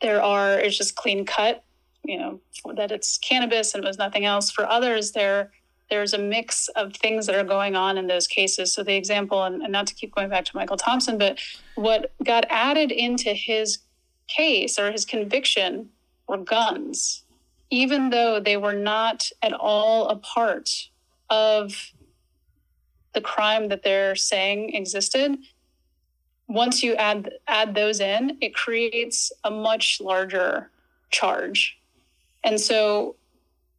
there 0.00 0.22
are 0.22 0.58
it's 0.58 0.76
just 0.76 0.96
clean 0.96 1.26
cut, 1.26 1.64
you 2.02 2.18
know, 2.18 2.40
that 2.76 2.90
it's 2.90 3.18
cannabis 3.18 3.74
and 3.74 3.84
it 3.84 3.86
was 3.86 3.98
nothing 3.98 4.24
else. 4.24 4.50
For 4.50 4.66
others, 4.66 5.12
there 5.12 5.52
there's 5.90 6.14
a 6.14 6.18
mix 6.18 6.68
of 6.68 6.94
things 6.94 7.26
that 7.26 7.36
are 7.36 7.44
going 7.44 7.76
on 7.76 7.98
in 7.98 8.06
those 8.06 8.26
cases. 8.26 8.72
So 8.72 8.82
the 8.82 8.96
example, 8.96 9.44
and, 9.44 9.62
and 9.62 9.70
not 9.70 9.86
to 9.88 9.94
keep 9.94 10.14
going 10.14 10.30
back 10.30 10.46
to 10.46 10.56
Michael 10.56 10.78
Thompson, 10.78 11.18
but 11.18 11.38
what 11.74 12.12
got 12.24 12.46
added 12.48 12.90
into 12.90 13.34
his 13.34 13.78
case 14.26 14.78
or 14.78 14.90
his 14.90 15.04
conviction 15.04 15.90
were 16.28 16.38
guns, 16.38 17.22
even 17.70 18.10
though 18.10 18.40
they 18.40 18.56
were 18.56 18.72
not 18.72 19.30
at 19.42 19.52
all 19.52 20.08
a 20.08 20.16
part 20.16 20.70
of 21.30 21.92
the 23.12 23.20
crime 23.20 23.68
that 23.68 23.82
they're 23.82 24.16
saying 24.16 24.74
existed. 24.74 25.38
Once 26.48 26.82
you 26.82 26.94
add 26.96 27.30
add 27.46 27.74
those 27.74 28.00
in, 28.00 28.36
it 28.40 28.54
creates 28.54 29.32
a 29.44 29.50
much 29.50 30.00
larger 30.00 30.70
charge. 31.10 31.78
And 32.42 32.60
so, 32.60 33.16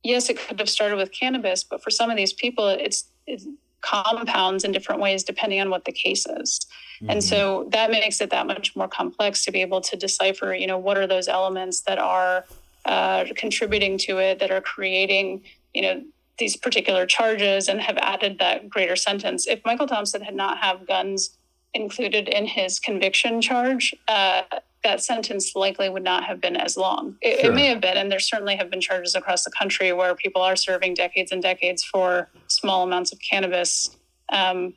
yes, 0.03 0.29
it 0.29 0.39
could 0.39 0.59
have 0.59 0.69
started 0.69 0.95
with 0.95 1.11
cannabis, 1.11 1.63
but 1.63 1.83
for 1.83 1.91
some 1.91 2.09
of 2.09 2.17
these 2.17 2.33
people, 2.33 2.67
it's, 2.67 3.05
it's 3.27 3.45
compounds 3.85 4.63
in 4.63 4.71
different 4.71 4.99
ways 5.01 5.23
depending 5.23 5.61
on 5.61 5.69
what 5.69 5.85
the 5.85 5.91
case 5.91 6.25
is. 6.25 6.65
Mm-hmm. 7.01 7.11
And 7.11 7.23
so 7.23 7.67
that 7.71 7.91
makes 7.91 8.19
it 8.21 8.29
that 8.31 8.47
much 8.47 8.75
more 8.75 8.87
complex 8.87 9.45
to 9.45 9.51
be 9.51 9.61
able 9.61 9.81
to 9.81 9.95
decipher, 9.95 10.53
you 10.53 10.67
know, 10.67 10.77
what 10.77 10.97
are 10.97 11.07
those 11.07 11.27
elements 11.27 11.81
that 11.81 11.99
are 11.99 12.45
uh, 12.85 13.25
contributing 13.35 13.97
to 13.97 14.17
it, 14.17 14.39
that 14.39 14.51
are 14.51 14.61
creating, 14.61 15.43
you 15.73 15.81
know, 15.81 16.03
these 16.37 16.57
particular 16.57 17.05
charges 17.05 17.67
and 17.69 17.79
have 17.79 17.97
added 17.97 18.39
that 18.39 18.69
greater 18.69 18.95
sentence. 18.95 19.47
If 19.47 19.59
Michael 19.65 19.87
Thompson 19.87 20.21
had 20.21 20.35
not 20.35 20.57
have 20.57 20.87
guns 20.87 21.37
included 21.73 22.27
in 22.27 22.45
his 22.45 22.79
conviction 22.79 23.41
charge, 23.41 23.93
uh, 24.07 24.41
that 24.85 25.03
sentence 25.03 25.55
likely 25.55 25.89
would 25.89 26.03
not 26.03 26.23
have 26.23 26.39
been 26.39 26.55
as 26.55 26.77
long. 26.77 27.15
It, 27.19 27.41
sure. 27.41 27.51
it, 27.51 27.55
may 27.55 27.65
have 27.65 27.81
been, 27.81 27.97
and 27.97 28.11
there 28.11 28.19
certainly 28.19 28.55
have 28.55 28.69
been 28.69 28.79
charges 28.79 29.15
across 29.15 29.43
the 29.43 29.49
country 29.49 29.91
where 29.91 30.13
people 30.13 30.43
are 30.43 30.55
serving 30.55 30.93
decades 30.93 31.31
and 31.31 31.41
decades 31.41 31.83
for 31.83 32.29
small 32.47 32.83
amounts 32.83 33.11
of 33.11 33.17
cannabis. 33.19 33.89
Um, 34.31 34.75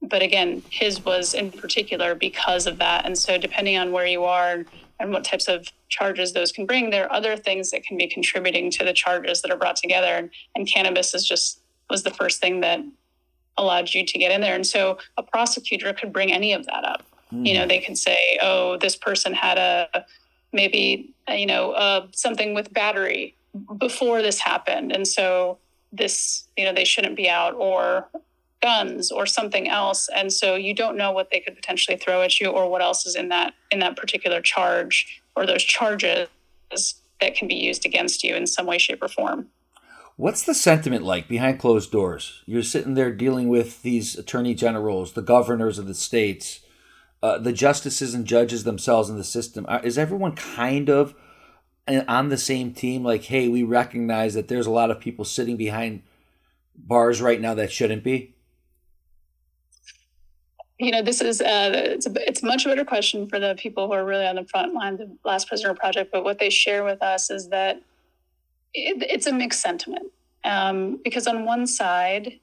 but 0.00 0.22
again, 0.22 0.62
his 0.70 1.04
was 1.04 1.34
in 1.34 1.52
particular 1.52 2.14
because 2.14 2.66
of 2.66 2.78
that. 2.78 3.04
And 3.04 3.16
so, 3.16 3.36
depending 3.36 3.76
on 3.76 3.92
where 3.92 4.06
you 4.06 4.24
are 4.24 4.64
and 4.98 5.12
what 5.12 5.22
types 5.22 5.48
of 5.48 5.68
charges 5.90 6.32
those 6.32 6.50
can 6.50 6.64
bring, 6.64 6.88
there 6.88 7.04
are 7.04 7.12
other 7.12 7.36
things 7.36 7.70
that 7.72 7.84
can 7.84 7.98
be 7.98 8.06
contributing 8.06 8.70
to 8.70 8.84
the 8.84 8.94
charges 8.94 9.42
that 9.42 9.50
are 9.50 9.58
brought 9.58 9.76
together. 9.76 10.14
And, 10.14 10.30
and 10.56 10.66
cannabis 10.66 11.14
is 11.14 11.28
just 11.28 11.60
was 11.90 12.04
the 12.04 12.10
first 12.10 12.40
thing 12.40 12.60
that 12.60 12.80
allowed 13.58 13.92
you 13.92 14.06
to 14.06 14.18
get 14.18 14.32
in 14.32 14.40
there. 14.40 14.54
And 14.54 14.66
so, 14.66 14.96
a 15.18 15.22
prosecutor 15.22 15.92
could 15.92 16.10
bring 16.10 16.32
any 16.32 16.54
of 16.54 16.64
that 16.66 16.84
up. 16.84 17.04
Mm. 17.32 17.46
You 17.46 17.54
know, 17.54 17.66
they 17.66 17.78
can 17.78 17.96
say, 17.96 18.38
"Oh, 18.42 18.76
this 18.78 18.96
person 18.96 19.32
had 19.32 19.58
a 19.58 20.04
maybe 20.52 21.14
you 21.28 21.46
know 21.46 21.72
uh, 21.72 22.06
something 22.12 22.54
with 22.54 22.72
battery 22.72 23.34
before 23.78 24.22
this 24.22 24.38
happened, 24.38 24.92
and 24.92 25.06
so 25.06 25.58
this 25.92 26.44
you 26.56 26.64
know 26.64 26.72
they 26.72 26.84
shouldn't 26.84 27.16
be 27.16 27.28
out," 27.28 27.54
or 27.54 28.08
guns 28.62 29.10
or 29.10 29.26
something 29.26 29.68
else 29.68 30.08
and 30.14 30.32
so 30.32 30.54
you 30.54 30.72
don't 30.72 30.96
know 30.96 31.10
what 31.10 31.30
they 31.30 31.40
could 31.40 31.56
potentially 31.56 31.96
throw 31.96 32.22
at 32.22 32.40
you 32.40 32.48
or 32.48 32.70
what 32.70 32.80
else 32.80 33.04
is 33.04 33.16
in 33.16 33.28
that 33.28 33.52
in 33.72 33.80
that 33.80 33.96
particular 33.96 34.40
charge 34.40 35.20
or 35.34 35.44
those 35.44 35.64
charges 35.64 36.28
that 37.20 37.34
can 37.34 37.48
be 37.48 37.56
used 37.56 37.84
against 37.84 38.22
you 38.22 38.34
in 38.34 38.46
some 38.46 38.64
way 38.64 38.78
shape 38.78 39.02
or 39.02 39.08
form 39.08 39.48
what's 40.16 40.44
the 40.44 40.54
sentiment 40.54 41.02
like 41.02 41.26
behind 41.26 41.58
closed 41.58 41.90
doors 41.90 42.42
you're 42.46 42.62
sitting 42.62 42.94
there 42.94 43.12
dealing 43.12 43.48
with 43.48 43.82
these 43.82 44.16
attorney 44.16 44.54
generals 44.54 45.14
the 45.14 45.22
governors 45.22 45.76
of 45.76 45.88
the 45.88 45.94
states 45.94 46.60
uh, 47.22 47.38
the 47.38 47.52
justices 47.52 48.14
and 48.14 48.26
judges 48.26 48.64
themselves 48.64 49.08
in 49.08 49.16
the 49.16 49.24
system. 49.24 49.64
Uh, 49.68 49.80
is 49.82 49.96
everyone 49.96 50.34
kind 50.34 50.90
of 50.90 51.14
uh, 51.86 52.02
on 52.08 52.28
the 52.28 52.38
same 52.38 52.72
team? 52.72 53.04
Like 53.04 53.24
hey 53.24 53.48
we 53.48 53.62
recognize 53.62 54.34
that 54.34 54.48
there's 54.48 54.66
a 54.66 54.70
lot 54.70 54.90
of 54.90 55.00
people 55.00 55.24
sitting 55.24 55.56
behind 55.56 56.02
bars 56.76 57.20
right 57.20 57.40
now 57.40 57.54
that 57.54 57.70
shouldn't 57.70 58.02
be? 58.02 58.34
You 60.78 60.90
know, 60.90 61.02
this 61.02 61.20
is 61.20 61.40
uh, 61.40 61.70
it's 61.74 62.06
a, 62.06 62.28
it's 62.28 62.42
a 62.42 62.46
much 62.46 62.64
better 62.64 62.84
question 62.84 63.28
for 63.28 63.38
the 63.38 63.54
people 63.56 63.86
who 63.86 63.92
are 63.92 64.04
really 64.04 64.26
on 64.26 64.36
the 64.36 64.44
front 64.44 64.74
line, 64.74 64.96
the 64.96 65.16
Last 65.24 65.46
Prisoner 65.46 65.74
Project. 65.74 66.10
But 66.10 66.24
what 66.24 66.40
they 66.40 66.50
share 66.50 66.82
with 66.82 67.02
us 67.02 67.30
is 67.30 67.48
that 67.50 67.76
it, 68.74 69.02
it's 69.08 69.26
a 69.26 69.32
mixed 69.32 69.60
sentiment. 69.60 70.10
Um, 70.44 70.98
because 71.04 71.28
on 71.28 71.44
one 71.44 71.68
side 71.68 72.40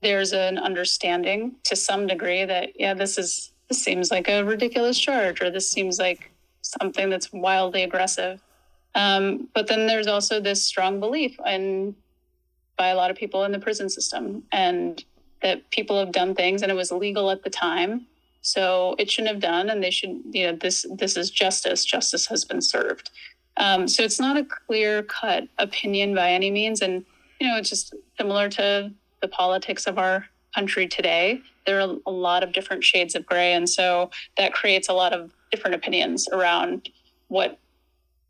there's 0.00 0.32
an 0.32 0.58
understanding 0.58 1.56
to 1.64 1.74
some 1.74 2.06
degree 2.06 2.44
that 2.44 2.78
yeah, 2.78 2.94
this 2.94 3.18
is 3.18 3.52
this 3.72 3.82
seems 3.82 4.10
like 4.10 4.28
a 4.28 4.44
ridiculous 4.44 4.98
charge 4.98 5.40
or 5.40 5.50
this 5.50 5.70
seems 5.70 5.98
like 5.98 6.30
something 6.60 7.08
that's 7.08 7.32
wildly 7.32 7.84
aggressive. 7.84 8.38
Um, 8.94 9.48
but 9.54 9.66
then 9.66 9.86
there's 9.86 10.06
also 10.06 10.40
this 10.40 10.62
strong 10.62 11.00
belief 11.00 11.38
in 11.46 11.96
by 12.76 12.88
a 12.88 12.94
lot 12.94 13.10
of 13.10 13.16
people 13.16 13.44
in 13.44 13.52
the 13.52 13.58
prison 13.58 13.88
system 13.88 14.42
and 14.52 15.02
that 15.40 15.70
people 15.70 15.98
have 15.98 16.12
done 16.12 16.34
things 16.34 16.60
and 16.60 16.70
it 16.70 16.74
was 16.74 16.90
illegal 16.90 17.30
at 17.30 17.42
the 17.44 17.48
time 17.48 18.06
so 18.42 18.94
it 18.98 19.10
shouldn't 19.10 19.32
have 19.32 19.40
done 19.40 19.70
and 19.70 19.82
they 19.82 19.90
should 19.90 20.20
you 20.32 20.46
know 20.46 20.56
this 20.56 20.84
this 20.98 21.16
is 21.16 21.30
justice. 21.30 21.82
Justice 21.82 22.26
has 22.26 22.44
been 22.44 22.60
served. 22.60 23.10
Um, 23.56 23.88
so 23.88 24.02
it's 24.02 24.20
not 24.20 24.36
a 24.36 24.44
clear 24.44 25.02
cut 25.02 25.44
opinion 25.56 26.14
by 26.14 26.30
any 26.30 26.50
means 26.50 26.82
and 26.82 27.06
you 27.40 27.48
know 27.48 27.56
it's 27.56 27.70
just 27.70 27.94
similar 28.18 28.50
to 28.50 28.92
the 29.22 29.28
politics 29.28 29.86
of 29.86 29.96
our 29.96 30.26
country 30.54 30.86
today 30.86 31.40
there 31.66 31.80
are 31.80 31.96
a 32.06 32.10
lot 32.10 32.42
of 32.42 32.52
different 32.52 32.84
shades 32.84 33.14
of 33.14 33.24
gray 33.26 33.52
and 33.52 33.68
so 33.68 34.10
that 34.36 34.52
creates 34.52 34.88
a 34.88 34.92
lot 34.92 35.12
of 35.12 35.32
different 35.50 35.74
opinions 35.74 36.28
around 36.32 36.88
what 37.28 37.58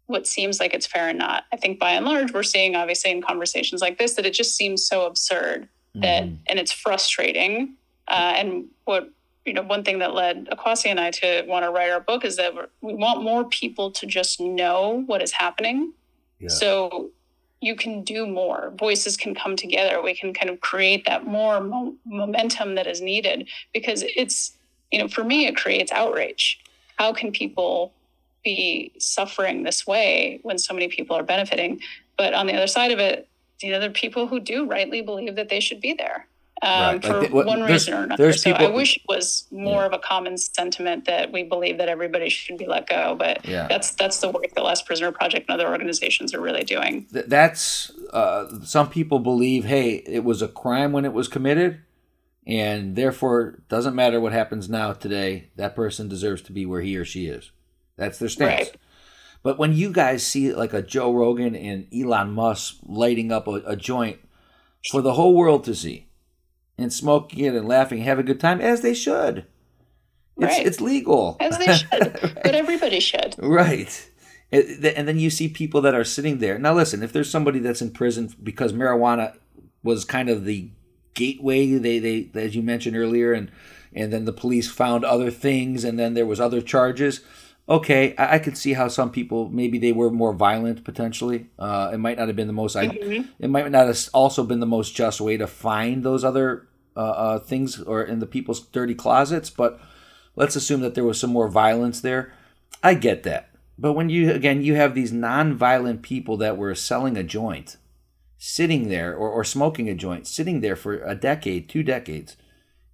what 0.07 0.27
seems 0.27 0.61
like 0.61 0.75
it's 0.75 0.87
fair 0.87 1.09
and 1.09 1.19
not 1.19 1.45
i 1.53 1.57
think 1.57 1.79
by 1.79 1.91
and 1.91 2.05
large 2.05 2.33
we're 2.33 2.43
seeing 2.43 2.77
obviously 2.77 3.11
in 3.11 3.23
conversations 3.23 3.81
like 3.81 3.99
this 3.99 4.15
that 4.15 4.27
it 4.27 4.35
just 4.35 4.57
seems 4.57 4.87
so 4.87 5.07
absurd 5.07 5.69
that 5.95 6.25
mm-hmm. 6.25 6.35
and 6.47 6.59
it's 6.59 6.73
frustrating 6.73 7.75
uh, 8.09 8.35
and 8.37 8.67
what 8.85 9.11
you 9.45 9.53
know 9.53 9.63
one 9.63 9.83
thing 9.83 9.99
that 9.99 10.15
led 10.15 10.47
akwasi 10.47 10.87
and 10.87 11.01
i 11.01 11.11
to 11.11 11.45
want 11.47 11.65
to 11.65 11.71
write 11.71 11.91
our 11.91 12.01
book 12.01 12.25
is 12.25 12.37
that 12.37 12.53
we 12.81 12.95
want 12.95 13.23
more 13.23 13.45
people 13.45 13.91
to 13.91 14.07
just 14.07 14.41
know 14.41 15.03
what 15.07 15.23
is 15.23 15.33
happening 15.33 15.93
yeah. 16.39 16.49
so 16.49 17.11
you 17.63 17.77
can 17.77 18.03
do 18.03 18.27
more. 18.27 18.73
Voices 18.77 19.17
can 19.17 19.35
come 19.35 19.57
together. 19.57 20.03
We 20.03 20.15
can 20.15 20.35
kind 20.35 20.51
of 20.51 20.61
create 20.61 21.05
that 21.07 21.25
more 21.25 21.61
mo- 21.61 21.95
momentum 22.05 22.75
that 22.75 22.87
is 22.87 23.01
needed 23.01 23.49
because 23.73 24.05
it's 24.17 24.57
you 24.91 24.99
know 24.99 25.09
for 25.09 25.25
me 25.25 25.47
it 25.47 25.57
creates 25.57 25.93
outrage. 25.93 26.61
How 26.99 27.13
can 27.13 27.31
people 27.33 27.93
be 28.45 28.93
suffering 28.99 29.63
this 29.63 29.87
way 29.87 30.41
when 30.43 30.59
so 30.59 30.75
many 30.75 30.89
people 30.89 31.17
are 31.17 31.23
benefiting? 31.23 31.81
But 32.19 32.35
on 32.35 32.47
the 32.47 32.55
other 32.55 32.67
side 32.67 32.91
of 32.91 32.99
it 32.99 33.29
there 33.61 33.81
are 33.81 33.91
people 33.91 34.27
who 34.27 34.41
do 34.41 34.67
rightly 34.67 35.03
believe 35.03 35.37
that 35.37 35.49
they 35.49 35.61
should 35.61 35.81
be 35.81 35.95
there. 35.95 36.27
Um, 36.65 36.71
right. 36.71 37.05
for 37.05 37.21
like 37.23 37.33
what, 37.33 37.47
one 37.47 37.63
reason 37.63 37.93
or 37.93 38.05
another. 38.05 38.33
So 38.33 38.53
people, 38.53 38.69
I 38.69 38.71
wish 38.71 38.97
it 38.97 39.03
was 39.09 39.49
more 39.51 39.81
yeah. 39.81 39.87
of 39.87 39.93
a 39.93 39.99
common 39.99 40.39
sentiment 40.39 41.07
that 41.07 41.33
we 41.33 41.43
believe 41.43 41.77
that 41.79 41.89
everybody 41.89 42.29
should 42.29 42.57
be 42.57 42.67
let 42.67 42.89
go. 42.89 43.17
But 43.17 43.45
yeah. 43.45 43.67
that's 43.67 43.91
that's 43.97 44.19
the 44.19 44.29
work 44.29 44.47
the 44.55 44.63
Last 44.63 44.87
Prisoner 44.87 45.11
Project 45.11 45.51
and 45.51 45.61
other 45.61 45.69
organizations 45.69 46.33
are 46.33 46.41
really 46.41 46.63
doing. 46.63 47.09
That's 47.11 47.91
uh, 48.13 48.61
some 48.63 48.89
people 48.91 49.19
believe, 49.19 49.65
hey, 49.65 50.05
it 50.07 50.23
was 50.23 50.41
a 50.41 50.47
crime 50.47 50.93
when 50.93 51.05
it 51.05 51.13
was 51.13 51.27
committed, 51.27 51.81
and 52.47 52.95
therefore 52.95 53.59
doesn't 53.69 53.97
matter 53.97 54.21
what 54.21 54.33
happens 54.33 54.69
now 54.69 54.93
today. 54.93 55.51
That 55.57 55.75
person 55.75 56.09
deserves 56.09 56.43
to 56.43 56.53
be 56.53 56.65
where 56.65 56.81
he 56.81 56.97
or 56.97 57.05
she 57.05 57.27
is. 57.27 57.51
That's 57.97 58.21
their 58.21 58.29
stance. 58.29 58.69
Right. 58.69 58.77
But 59.43 59.59
when 59.59 59.73
you 59.73 59.91
guys 59.93 60.25
see 60.25 60.55
like 60.55 60.73
a 60.73 60.81
Joe 60.83 61.13
Rogan 61.13 61.57
and 61.57 61.89
Elon 61.93 62.31
Musk 62.31 62.77
lighting 62.85 63.33
up 63.33 63.49
a, 63.49 63.55
a 63.67 63.75
joint 63.75 64.21
for 64.93 65.03
the 65.03 65.15
whole 65.15 65.35
world 65.35 65.65
to 65.65 65.75
see 65.75 66.07
and 66.79 66.93
smoking 66.93 67.45
it 67.45 67.55
and 67.55 67.69
laughing, 67.69 68.03
have 68.03 68.19
a 68.19 68.23
good 68.23 68.41
time, 68.41 68.61
as 68.61 68.81
they 68.81 68.95
should. 68.95 69.47
It's, 70.39 70.57
right. 70.57 70.67
it's 70.67 70.81
legal. 70.81 71.37
As 71.41 71.59
they 71.59 71.75
should. 71.75 71.93
right. 71.93 72.35
But 72.43 72.55
everybody 72.55 73.01
should. 73.01 73.35
Right. 73.39 74.11
And 74.51 75.09
then 75.09 75.19
you 75.19 75.31
see 75.31 75.49
people 75.49 75.81
that 75.83 75.95
are 75.95 76.05
sitting 76.05 76.39
there. 76.39 76.59
Now, 76.59 76.75
listen, 76.75 77.03
if 77.03 77.13
there's 77.13 77.31
somebody 77.31 77.59
that's 77.59 77.81
in 77.81 77.91
prison 77.91 78.35
because 78.43 78.73
marijuana 78.73 79.37
was 79.83 80.05
kind 80.05 80.29
of 80.29 80.45
the 80.45 80.71
gateway, 81.15 81.73
they, 81.79 81.99
they 81.99 82.29
as 82.35 82.55
you 82.55 82.63
mentioned 82.63 82.97
earlier, 82.97 83.33
and 83.33 83.51
and 83.95 84.13
then 84.13 84.25
the 84.25 84.33
police 84.33 84.71
found 84.71 85.05
other 85.05 85.31
things, 85.31 85.85
and 85.85 85.99
then 85.99 86.15
there 86.15 86.27
was 86.27 86.41
other 86.41 86.61
charges 86.61 87.21
okay, 87.69 88.15
I, 88.17 88.35
I, 88.35 88.39
could 88.39 88.57
see 88.57 88.73
how 88.73 88.89
some 88.89 89.11
people 89.11 89.49
maybe 89.49 89.79
they 89.79 89.93
were 89.93 90.11
more 90.11 90.33
violent 90.33 90.85
potentially. 90.85 91.49
Uh, 91.59 91.91
it 91.93 91.99
might 91.99 92.19
not 92.19 92.29
have 92.29 92.37
been 92.37 92.47
the 92.47 92.53
most. 92.53 92.77
Mm-hmm. 92.77 93.29
it 93.39 93.51
might 93.51 93.71
not 93.71 93.87
have 93.87 94.09
also 94.13 94.45
been 94.45 94.61
the 94.61 94.67
most 94.67 94.95
just 94.95 95.21
way 95.21 95.37
to 95.37 95.47
find 95.47 96.03
those 96.03 96.25
other 96.25 96.69
uh, 96.97 97.01
uh, 97.01 97.39
things 97.39 97.81
or 97.81 98.03
in 98.03 98.19
the 98.19 98.27
people's 98.27 98.61
dirty 98.61 98.95
closets. 98.95 99.51
But 99.51 99.81
let's 100.37 100.57
assume 100.57 100.81
that 100.81 100.95
there 100.95 101.05
was 101.05 101.19
some 101.19 101.31
more 101.31 101.49
violence 101.49 102.01
there. 102.01 102.33
I 102.83 102.95
get 102.95 103.23
that, 103.23 103.51
but 103.79 103.93
when 103.93 104.09
you 104.09 104.33
again 104.33 104.63
you 104.63 104.75
have 104.75 104.95
these 104.95 105.13
non-violent 105.13 106.03
people 106.03 106.37
that 106.39 106.57
were 106.57 106.75
selling 106.75 107.17
a 107.17 107.23
joint, 107.23 107.77
sitting 108.39 108.89
there 108.89 109.15
or, 109.15 109.31
or 109.31 109.45
smoking 109.45 109.89
a 109.89 109.95
joint, 109.95 110.27
sitting 110.27 110.61
there 110.61 110.75
for 110.75 110.95
a 111.05 111.15
decade, 111.15 111.69
two 111.69 111.85
decades, 111.85 112.37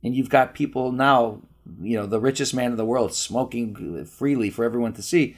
and 0.03 0.15
you've 0.15 0.29
got 0.29 0.55
people 0.55 0.93
now 0.93 1.41
you 1.81 1.97
know 1.97 2.07
the 2.07 2.21
richest 2.21 2.55
man 2.55 2.71
in 2.71 2.77
the 2.77 2.85
world 2.85 3.15
smoking 3.15 4.05
freely 4.05 4.51
for 4.51 4.65
everyone 4.65 4.93
to 4.93 5.03
see 5.03 5.37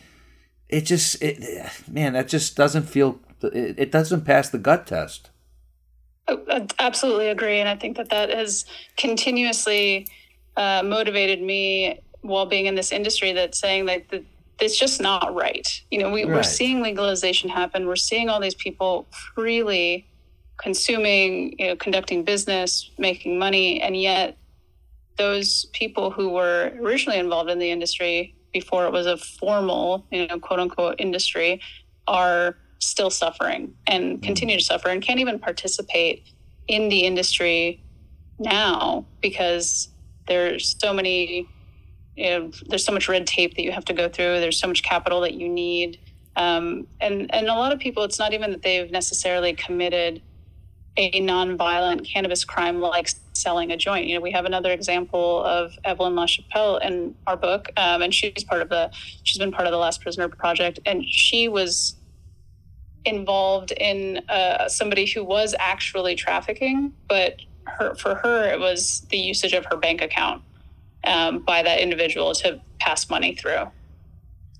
it 0.68 0.82
just 0.82 1.20
it, 1.22 1.70
man 1.90 2.12
that 2.12 2.28
just 2.28 2.56
doesn't 2.56 2.84
feel 2.84 3.20
it, 3.42 3.74
it 3.78 3.92
doesn't 3.92 4.22
pass 4.22 4.50
the 4.50 4.58
gut 4.58 4.86
test. 4.86 5.30
I 6.28 6.66
absolutely 6.78 7.28
agree 7.28 7.58
and 7.58 7.68
i 7.68 7.74
think 7.74 7.96
that 7.96 8.10
that 8.10 8.30
has 8.30 8.64
continuously 8.96 10.06
uh, 10.56 10.82
motivated 10.84 11.42
me 11.42 12.00
while 12.22 12.46
being 12.46 12.66
in 12.66 12.74
this 12.74 12.92
industry 12.92 13.32
that's 13.32 13.58
saying 13.58 13.86
that 13.86 14.08
the, 14.10 14.24
it's 14.60 14.78
just 14.78 15.00
not 15.00 15.34
right. 15.34 15.80
You 15.90 16.00
know 16.00 16.10
we, 16.10 16.24
right. 16.24 16.34
we're 16.34 16.42
seeing 16.42 16.82
legalization 16.82 17.48
happen. 17.48 17.86
We're 17.86 17.96
seeing 17.96 18.28
all 18.28 18.40
these 18.40 18.54
people 18.54 19.06
freely 19.34 20.06
consuming 20.58 21.58
you 21.58 21.68
know 21.68 21.76
conducting 21.76 22.22
business 22.22 22.90
making 22.98 23.38
money 23.38 23.80
and 23.80 23.96
yet 23.96 24.36
those 25.20 25.66
people 25.74 26.10
who 26.10 26.30
were 26.30 26.72
originally 26.80 27.18
involved 27.18 27.50
in 27.50 27.58
the 27.58 27.70
industry 27.70 28.34
before 28.54 28.86
it 28.86 28.90
was 28.90 29.04
a 29.06 29.18
formal, 29.18 30.06
you 30.10 30.26
know, 30.26 30.38
quote 30.38 30.58
unquote 30.58 30.94
industry 30.98 31.60
are 32.08 32.56
still 32.78 33.10
suffering 33.10 33.74
and 33.86 34.14
mm-hmm. 34.14 34.22
continue 34.22 34.56
to 34.56 34.64
suffer 34.64 34.88
and 34.88 35.02
can't 35.02 35.20
even 35.20 35.38
participate 35.38 36.24
in 36.68 36.88
the 36.88 37.00
industry 37.00 37.82
now 38.38 39.04
because 39.20 39.90
there's 40.26 40.74
so 40.80 40.94
many 40.94 41.46
you 42.16 42.30
know, 42.30 42.50
there's 42.68 42.84
so 42.84 42.92
much 42.92 43.06
red 43.06 43.26
tape 43.26 43.54
that 43.56 43.62
you 43.62 43.72
have 43.72 43.84
to 43.84 43.92
go 43.92 44.08
through 44.08 44.40
there's 44.40 44.58
so 44.58 44.66
much 44.66 44.82
capital 44.82 45.20
that 45.20 45.34
you 45.34 45.48
need 45.50 45.98
um, 46.36 46.86
and 47.00 47.32
and 47.34 47.46
a 47.48 47.54
lot 47.54 47.72
of 47.72 47.78
people 47.78 48.02
it's 48.04 48.18
not 48.18 48.32
even 48.32 48.50
that 48.50 48.62
they've 48.62 48.90
necessarily 48.90 49.52
committed 49.52 50.22
a 50.96 51.20
nonviolent 51.20 52.06
cannabis 52.06 52.44
crime 52.44 52.80
like 52.80 53.10
selling 53.32 53.70
a 53.70 53.76
joint. 53.76 54.06
You 54.06 54.16
know, 54.16 54.20
we 54.20 54.32
have 54.32 54.44
another 54.44 54.70
example 54.70 55.44
of 55.44 55.72
Evelyn 55.84 56.14
LaChapelle 56.14 56.82
in 56.82 57.14
our 57.26 57.36
book, 57.36 57.68
um, 57.76 58.02
and 58.02 58.14
she's 58.14 58.44
part 58.44 58.62
of 58.62 58.68
the 58.68 58.90
she's 59.22 59.38
been 59.38 59.52
part 59.52 59.66
of 59.66 59.72
the 59.72 59.78
Last 59.78 60.00
Prisoner 60.00 60.28
Project, 60.28 60.80
and 60.86 61.04
she 61.04 61.48
was 61.48 61.96
involved 63.04 63.72
in 63.72 64.18
uh, 64.28 64.68
somebody 64.68 65.06
who 65.06 65.24
was 65.24 65.54
actually 65.58 66.14
trafficking, 66.14 66.92
but 67.08 67.36
her 67.64 67.94
for 67.94 68.16
her 68.16 68.44
it 68.52 68.58
was 68.58 69.06
the 69.10 69.18
usage 69.18 69.52
of 69.52 69.64
her 69.66 69.76
bank 69.76 70.02
account 70.02 70.42
um, 71.04 71.38
by 71.40 71.62
that 71.62 71.80
individual 71.80 72.34
to 72.34 72.60
pass 72.78 73.08
money 73.08 73.34
through, 73.34 73.70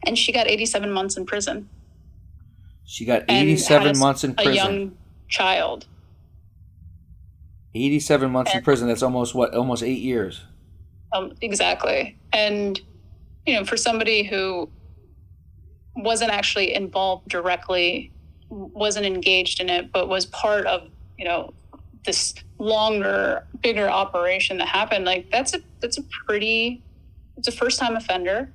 and 0.06 0.16
she 0.16 0.32
got 0.32 0.46
87 0.46 0.90
months 0.90 1.16
in 1.16 1.26
prison. 1.26 1.68
She 2.84 3.04
got 3.04 3.24
87 3.28 3.98
months 3.98 4.24
in 4.24 4.34
prison. 4.34 4.52
A 4.52 4.54
young 4.54 4.96
child. 5.28 5.86
87 7.74 8.30
months 8.30 8.52
and, 8.52 8.58
in 8.58 8.64
prison. 8.64 8.88
That's 8.88 9.02
almost 9.02 9.34
what? 9.34 9.54
Almost 9.54 9.82
eight 9.82 10.00
years. 10.00 10.42
Um, 11.12 11.32
exactly. 11.40 12.16
And, 12.32 12.80
you 13.46 13.54
know, 13.54 13.64
for 13.64 13.76
somebody 13.76 14.22
who 14.22 14.68
wasn't 15.96 16.30
actually 16.30 16.74
involved 16.74 17.28
directly, 17.28 18.12
wasn't 18.48 19.06
engaged 19.06 19.60
in 19.60 19.68
it, 19.68 19.92
but 19.92 20.08
was 20.08 20.26
part 20.26 20.66
of, 20.66 20.88
you 21.18 21.24
know, 21.24 21.52
this 22.04 22.34
longer, 22.58 23.46
bigger 23.62 23.88
operation 23.88 24.58
that 24.58 24.68
happened, 24.68 25.04
like 25.04 25.30
that's 25.30 25.54
a 25.54 25.60
that's 25.80 25.98
a 25.98 26.02
pretty 26.26 26.82
it's 27.36 27.48
a 27.48 27.52
first 27.52 27.78
time 27.78 27.96
offender, 27.96 28.50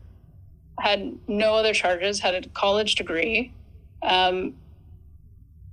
had 0.79 1.17
no 1.27 1.53
other 1.53 1.73
charges, 1.73 2.19
had 2.19 2.33
a 2.45 2.47
college 2.49 2.95
degree. 2.95 3.51
Um, 4.03 4.55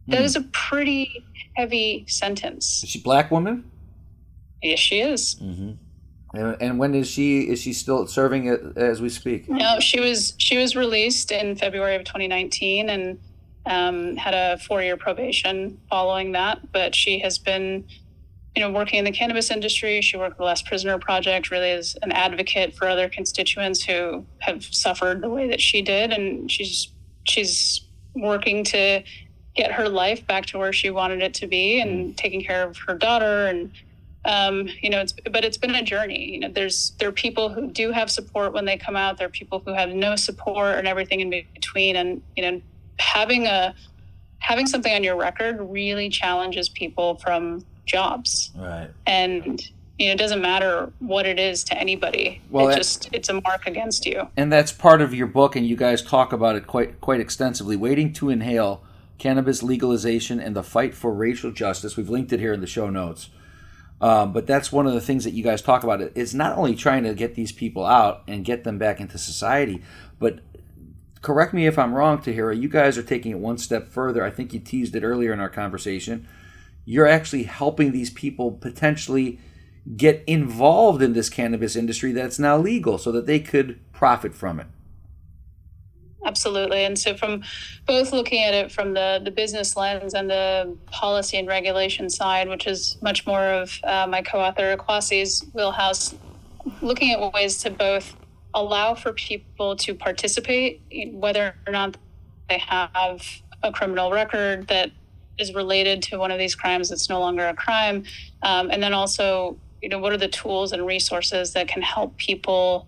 that 0.09 0.21
mm. 0.21 0.25
is 0.25 0.37
a 0.37 0.43
pretty 0.53 1.25
heavy 1.55 2.05
sentence. 2.09 2.83
Is 2.83 2.91
she 2.91 3.01
black 3.01 3.31
woman? 3.31 3.71
Yes, 4.63 4.79
she 4.79 5.01
is. 5.01 5.37
Mm-hmm. 5.37 5.73
And, 6.35 6.57
and 6.61 6.79
when 6.79 6.95
is 6.95 7.09
she? 7.09 7.43
Is 7.43 7.61
she 7.61 7.73
still 7.73 8.07
serving 8.07 8.47
it 8.47 8.61
as 8.77 9.03
we 9.03 9.09
speak? 9.11 9.49
No, 9.49 9.81
she 9.81 10.01
was. 10.01 10.35
She 10.39 10.57
was 10.57 10.75
released 10.75 11.31
in 11.31 11.57
February 11.57 11.97
of 11.97 12.05
2019 12.05 12.89
and 12.89 13.19
um, 13.67 14.17
had 14.17 14.35
a 14.35 14.59
four-year 14.59 14.97
probation 14.97 15.79
following 15.91 16.33
that. 16.33 16.73
But 16.73 16.95
she 16.95 17.19
has 17.19 17.39
been, 17.39 17.85
you 18.57 18.63
know, 18.63 18.71
working 18.71 18.99
in 18.99 19.05
the 19.05 19.13
cannabis 19.13 19.51
industry. 19.51 20.01
She 20.01 20.17
worked 20.17 20.33
with 20.33 20.39
the 20.39 20.45
Last 20.45 20.65
Prisoner 20.65 20.99
Project, 20.99 21.51
really 21.51 21.71
as 21.71 21.97
an 22.01 22.13
advocate 22.13 22.75
for 22.75 22.89
other 22.89 23.11
constituents 23.11 23.85
who 23.85 24.25
have 24.39 24.65
suffered 24.65 25.21
the 25.21 25.29
way 25.29 25.49
that 25.49 25.61
she 25.61 25.83
did, 25.83 26.13
and 26.13 26.51
she's 26.51 26.89
she's 27.25 27.83
working 28.15 28.65
to 28.65 29.03
get 29.55 29.73
her 29.73 29.89
life 29.89 30.27
back 30.27 30.47
to 30.47 30.59
where 30.59 30.73
she 30.73 30.91
wanted 30.91 31.23
it 31.23 31.35
to 31.35 31.47
be 31.47 31.81
and 31.81 32.15
mm. 32.15 32.17
taking 32.17 32.43
care 32.43 32.63
of 32.63 32.77
her 32.79 32.95
daughter 32.95 33.47
and 33.47 33.71
um, 34.25 34.69
you 34.81 34.89
know 34.89 35.01
it's 35.01 35.13
but 35.31 35.45
it's 35.45 35.57
been 35.57 35.75
a 35.75 35.83
journey. 35.83 36.33
You 36.33 36.41
know 36.41 36.49
there's 36.49 36.91
there 36.99 37.09
are 37.09 37.13
people 37.13 37.49
who 37.49 37.69
do 37.69 37.91
have 37.91 38.11
support 38.11 38.53
when 38.53 38.65
they 38.65 38.77
come 38.77 38.95
out. 38.97 39.19
There 39.19 39.27
are 39.27 39.31
people 39.31 39.59
who 39.65 39.73
have 39.73 39.91
no 39.91 40.17
support 40.17 40.79
and 40.79 40.87
everything 40.87 41.21
in 41.21 41.31
between. 41.31 41.97
And 41.97 42.23
you 42.37 42.43
know 42.43 42.63
having 42.99 43.47
a 43.47 43.75
having 44.39 44.67
something 44.67 44.93
on 44.93 45.03
your 45.03 45.17
record 45.17 45.59
really 45.61 46.09
challenges 46.09 46.69
people 46.69 47.17
from 47.17 47.65
jobs. 47.85 48.53
Right. 48.57 48.91
And 49.07 49.61
you 49.99 50.07
know 50.07 50.13
it 50.13 50.19
doesn't 50.19 50.41
matter 50.41 50.93
what 51.01 51.27
it 51.27 51.41
is 51.41 51.65
to 51.65 51.77
anybody. 51.77 52.41
Well 52.51 52.69
it 52.69 52.77
just 52.77 53.09
it's 53.11 53.29
a 53.29 53.41
mark 53.41 53.67
against 53.67 54.07
you. 54.07 54.29
And 54.37 54.53
that's 54.53 54.71
part 54.71 55.03
of 55.03 55.13
your 55.13 55.27
book 55.27 55.57
and 55.57 55.67
you 55.67 55.75
guys 55.75 56.01
talk 56.01 56.33
about 56.33 56.55
it 56.55 56.69
quite 56.69 57.01
quite 57.01 57.19
extensively. 57.19 57.75
Waiting 57.75 58.13
to 58.15 58.31
inhale 58.31 58.85
cannabis 59.19 59.63
legalization 59.63 60.41
and 60.41 60.57
the 60.57 60.63
fight 60.63 60.95
for 60.95 61.13
racial 61.13 61.53
justice. 61.53 61.97
We've 61.97 62.11
linked 62.11 62.33
it 62.33 62.41
here 62.41 62.53
in 62.53 62.61
the 62.61 62.67
show 62.67 62.91
notes. 62.91 63.31
Um, 64.01 64.33
but 64.33 64.49
that's 64.49 64.73
one 64.73 64.89
of 64.89 64.95
the 64.95 65.01
things 65.01 65.23
that 65.25 65.31
you 65.31 65.45
guys 65.45 65.63
talk 65.63 65.85
about. 65.85 66.01
It's 66.01 66.35
not 66.35 66.59
only 66.59 66.75
trying 66.75 67.05
to 67.05 67.15
get 67.15 67.37
these 67.37 67.53
people 67.53 67.87
out 67.87 68.25
and 68.27 68.45
get 68.45 68.65
them 68.65 68.77
back 68.77 69.01
into 69.01 69.17
society, 69.17 69.81
but 70.19 70.41
correct 71.23 71.55
me 71.55 71.67
if 71.67 71.79
I'm 71.79 71.95
wrong, 71.95 72.19
Tahira, 72.19 72.61
you 72.61 72.69
guys 72.69 72.99
are 72.99 73.03
taking 73.03 73.31
it 73.31 73.39
one 73.39 73.59
step 73.59 73.87
further. 73.87 74.25
I 74.25 74.31
think 74.31 74.53
you 74.53 74.59
teased 74.59 74.97
it 74.97 75.05
earlier 75.05 75.33
in 75.33 75.39
our 75.39 75.49
conversation. 75.49 76.27
You're 76.85 77.07
actually 77.07 77.45
helping 77.45 77.93
these 77.93 78.11
people 78.11 78.51
potentially 78.51 79.39
get 79.97 80.25
involved 80.27 81.01
in 81.01 81.13
this 81.13 81.29
cannabis 81.29 81.77
industry 81.77 82.11
that's 82.13 82.41
now 82.41 82.59
legal 82.59 82.99
so 82.99 83.13
that 83.13 83.27
they 83.27 83.39
could 83.39 83.81
profit 83.93 84.35
from 84.35 84.59
it. 84.59 84.67
Absolutely. 86.25 86.85
And 86.85 86.97
so, 86.99 87.17
from 87.17 87.43
both 87.87 88.13
looking 88.13 88.45
at 88.45 88.55
it 88.55 88.71
from 88.71 88.95
the, 88.95 89.21
the 89.25 89.31
business 89.31 89.77
lens 89.77 90.15
and 90.15 90.31
the 90.31 90.77
policy 90.87 91.37
and 91.37 91.49
regulation 91.49 92.09
side, 92.09 92.49
which 92.49 92.67
is 92.67 92.97
much 93.03 93.27
more 93.27 93.43
of 93.43 93.79
uh, 93.85 94.07
my 94.09 94.23
co 94.23 94.39
author 94.39 94.77
Kwasi's 94.77 95.45
wheelhouse, 95.53 96.15
looking 96.81 97.11
at 97.11 97.33
ways 97.33 97.59
to 97.59 97.71
both 97.71 98.15
allow 98.55 98.95
for 98.95 99.13
people 99.13 99.75
to 99.77 99.95
participate, 99.95 100.81
whether 101.13 101.55
or 101.67 101.73
not 101.73 101.97
they 102.49 102.59
have 102.59 103.27
a 103.63 103.73
criminal 103.73 104.11
record 104.11 104.69
that 104.69 104.91
is 105.39 105.55
related 105.55 106.03
to 106.03 106.19
one 106.19 106.31
of 106.31 106.39
these 106.39 106.55
crimes 106.55 106.89
that's 106.89 107.09
no 107.09 107.19
longer 107.19 107.47
a 107.49 107.55
crime. 107.55 108.05
Um, 108.43 108.71
and 108.71 108.83
then 108.83 108.93
also, 108.93 109.59
you 109.81 109.89
know, 109.89 109.99
what 109.99 110.13
are 110.13 110.19
the 110.19 110.29
tools 110.29 110.73
and 110.73 110.87
resources 110.87 111.53
that 111.55 111.69
can 111.69 111.83
help 111.83 112.17
people 112.17 112.87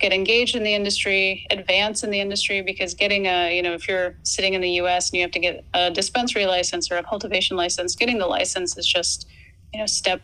get 0.00 0.12
engaged 0.12 0.56
in 0.56 0.62
the 0.62 0.74
industry, 0.74 1.46
advance 1.50 2.02
in 2.02 2.10
the 2.10 2.20
industry, 2.20 2.62
because 2.62 2.94
getting 2.94 3.26
a, 3.26 3.54
you 3.54 3.62
know, 3.62 3.72
if 3.72 3.88
you're 3.88 4.16
sitting 4.22 4.54
in 4.54 4.60
the 4.60 4.70
US 4.80 5.10
and 5.10 5.16
you 5.16 5.22
have 5.22 5.30
to 5.32 5.38
get 5.38 5.64
a 5.74 5.90
dispensary 5.90 6.46
license 6.46 6.90
or 6.90 6.96
a 6.96 7.02
cultivation 7.02 7.56
license, 7.56 7.94
getting 7.94 8.18
the 8.18 8.26
license 8.26 8.76
is 8.76 8.86
just, 8.86 9.28
you 9.72 9.80
know, 9.80 9.86
step 9.86 10.20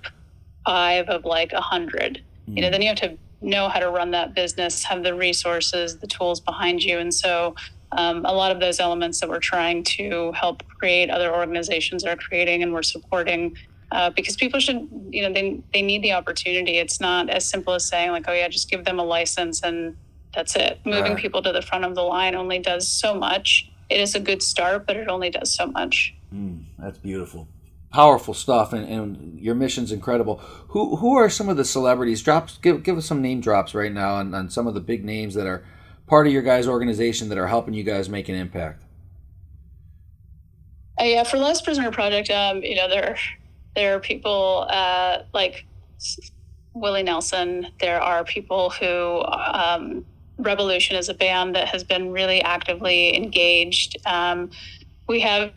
five 0.66 1.08
of 1.08 1.24
like 1.24 1.52
a 1.52 1.60
hundred. 1.60 2.22
Mm. 2.48 2.56
You 2.56 2.62
know, 2.62 2.68
mm. 2.68 2.72
then 2.72 2.82
you 2.82 2.88
have 2.88 2.98
to 2.98 3.18
know 3.40 3.68
how 3.68 3.78
to 3.78 3.88
run 3.90 4.10
that 4.10 4.34
business, 4.34 4.84
have 4.84 5.02
the 5.02 5.14
resources, 5.14 5.98
the 5.98 6.06
tools 6.06 6.40
behind 6.40 6.82
you. 6.82 6.98
And 6.98 7.12
so 7.14 7.54
um, 7.92 8.24
a 8.24 8.32
lot 8.32 8.52
of 8.52 8.60
those 8.60 8.80
elements 8.80 9.20
that 9.20 9.28
we're 9.28 9.40
trying 9.40 9.82
to 9.84 10.32
help 10.32 10.62
create, 10.78 11.10
other 11.10 11.34
organizations 11.34 12.04
are 12.04 12.16
creating, 12.16 12.62
and 12.62 12.72
we're 12.72 12.82
supporting 12.82 13.56
uh, 13.92 14.10
because 14.10 14.36
people 14.36 14.60
should, 14.60 14.88
you 15.10 15.22
know, 15.22 15.32
they, 15.32 15.60
they 15.72 15.82
need 15.82 16.02
the 16.02 16.12
opportunity. 16.12 16.78
It's 16.78 17.00
not 17.00 17.28
as 17.28 17.48
simple 17.48 17.74
as 17.74 17.86
saying, 17.86 18.12
like, 18.12 18.24
oh, 18.28 18.32
yeah, 18.32 18.48
just 18.48 18.70
give 18.70 18.84
them 18.84 18.98
a 18.98 19.04
license 19.04 19.62
and 19.62 19.96
that's 20.34 20.54
it. 20.56 20.80
Moving 20.84 21.12
right. 21.12 21.16
people 21.16 21.42
to 21.42 21.52
the 21.52 21.62
front 21.62 21.84
of 21.84 21.94
the 21.94 22.02
line 22.02 22.34
only 22.34 22.58
does 22.58 22.86
so 22.86 23.14
much. 23.14 23.70
It 23.88 24.00
is 24.00 24.14
a 24.14 24.20
good 24.20 24.42
start, 24.42 24.86
but 24.86 24.96
it 24.96 25.08
only 25.08 25.30
does 25.30 25.54
so 25.54 25.66
much. 25.66 26.14
Mm, 26.32 26.64
that's 26.78 26.98
beautiful. 26.98 27.48
Powerful 27.92 28.34
stuff, 28.34 28.72
and, 28.72 28.88
and, 28.88 29.40
your 29.40 29.56
mission's 29.56 29.90
incredible. 29.90 30.36
Who 30.68 30.94
who 30.94 31.16
are 31.16 31.28
some 31.28 31.48
of 31.48 31.56
the 31.56 31.64
celebrities? 31.64 32.22
Drops, 32.22 32.56
give 32.58 32.84
give 32.84 32.96
us 32.96 33.06
some 33.06 33.20
name 33.20 33.40
drops 33.40 33.74
right 33.74 33.92
now 33.92 34.14
on, 34.14 34.32
on 34.32 34.48
some 34.48 34.68
of 34.68 34.74
the 34.74 34.80
big 34.80 35.04
names 35.04 35.34
that 35.34 35.48
are 35.48 35.64
part 36.06 36.28
of 36.28 36.32
your 36.32 36.42
guys' 36.42 36.68
organization 36.68 37.30
that 37.30 37.38
are 37.38 37.48
helping 37.48 37.74
you 37.74 37.82
guys 37.82 38.08
make 38.08 38.28
an 38.28 38.36
impact. 38.36 38.84
Uh, 41.00 41.04
yeah, 41.04 41.24
for 41.24 41.38
Last 41.38 41.64
Prisoner 41.64 41.90
Project, 41.90 42.30
um, 42.30 42.62
you 42.62 42.76
know, 42.76 42.88
there 42.88 43.16
there 43.74 43.94
are 43.94 44.00
people 44.00 44.66
uh, 44.68 45.22
like 45.32 45.66
Willie 46.74 47.02
Nelson. 47.02 47.68
There 47.80 48.00
are 48.00 48.24
people 48.24 48.70
who 48.70 49.22
um, 49.22 50.04
Rebelution 50.38 50.98
is 50.98 51.08
a 51.08 51.14
band 51.14 51.54
that 51.54 51.68
has 51.68 51.84
been 51.84 52.10
really 52.10 52.40
actively 52.42 53.16
engaged. 53.16 53.96
Um, 54.06 54.50
we 55.06 55.20
have 55.20 55.52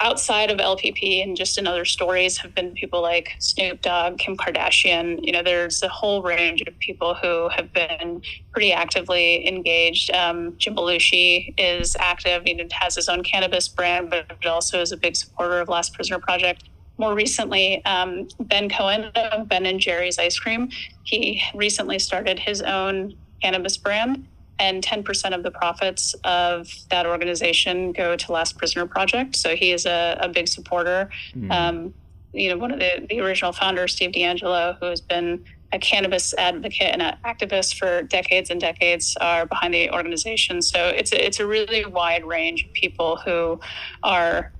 outside 0.00 0.50
of 0.50 0.56
LPP 0.56 1.22
and 1.22 1.36
just 1.36 1.58
in 1.58 1.66
other 1.66 1.84
stories 1.84 2.38
have 2.38 2.54
been 2.54 2.72
people 2.72 3.02
like 3.02 3.34
Snoop 3.38 3.82
Dogg, 3.82 4.16
Kim 4.18 4.38
Kardashian. 4.38 5.18
You 5.22 5.32
know, 5.32 5.42
there's 5.42 5.82
a 5.82 5.88
whole 5.88 6.22
range 6.22 6.62
of 6.62 6.78
people 6.78 7.14
who 7.14 7.50
have 7.50 7.74
been 7.74 8.22
pretty 8.52 8.72
actively 8.72 9.46
engaged. 9.46 10.10
Um, 10.12 10.54
Jim 10.56 10.74
Belushi 10.74 11.52
is 11.58 11.94
active. 12.00 12.46
You 12.46 12.56
know, 12.56 12.64
has 12.72 12.94
his 12.94 13.10
own 13.10 13.22
cannabis 13.22 13.68
brand, 13.68 14.08
but 14.08 14.46
also 14.46 14.80
is 14.80 14.92
a 14.92 14.96
big 14.96 15.14
supporter 15.14 15.60
of 15.60 15.68
Last 15.68 15.92
Prisoner 15.92 16.18
Project 16.18 16.64
more 16.98 17.14
recently, 17.14 17.84
um, 17.84 18.28
Ben 18.40 18.68
Cohen 18.68 19.04
of 19.14 19.48
Ben 19.48 19.66
and 19.66 19.80
Jerry's 19.80 20.18
Ice 20.18 20.38
Cream, 20.38 20.70
he 21.04 21.42
recently 21.54 21.98
started 21.98 22.38
his 22.38 22.62
own 22.62 23.16
cannabis 23.42 23.76
brand, 23.76 24.26
and 24.58 24.82
10% 24.82 25.34
of 25.34 25.42
the 25.42 25.50
profits 25.50 26.14
of 26.24 26.68
that 26.90 27.06
organization 27.06 27.92
go 27.92 28.16
to 28.16 28.32
Last 28.32 28.56
Prisoner 28.56 28.86
Project. 28.86 29.36
So 29.36 29.54
he 29.54 29.72
is 29.72 29.84
a, 29.84 30.16
a 30.20 30.28
big 30.28 30.48
supporter. 30.48 31.10
Mm. 31.36 31.52
Um, 31.52 31.94
you 32.32 32.50
know, 32.50 32.56
one 32.56 32.70
of 32.70 32.78
the, 32.78 33.06
the 33.08 33.20
original 33.20 33.52
founders, 33.52 33.94
Steve 33.94 34.12
D'Angelo, 34.12 34.76
who 34.80 34.86
has 34.86 35.00
been 35.00 35.44
a 35.72 35.78
cannabis 35.78 36.32
advocate 36.34 36.88
and 36.92 37.02
an 37.02 37.16
activist 37.24 37.76
for 37.76 38.02
decades 38.02 38.50
and 38.50 38.60
decades, 38.60 39.16
are 39.20 39.46
behind 39.46 39.74
the 39.74 39.90
organization. 39.90 40.62
So 40.62 40.88
it's 40.88 41.12
a, 41.12 41.26
it's 41.26 41.40
a 41.40 41.46
really 41.46 41.84
wide 41.84 42.24
range 42.24 42.64
of 42.64 42.72
people 42.72 43.16
who 43.16 43.60
are 44.02 44.52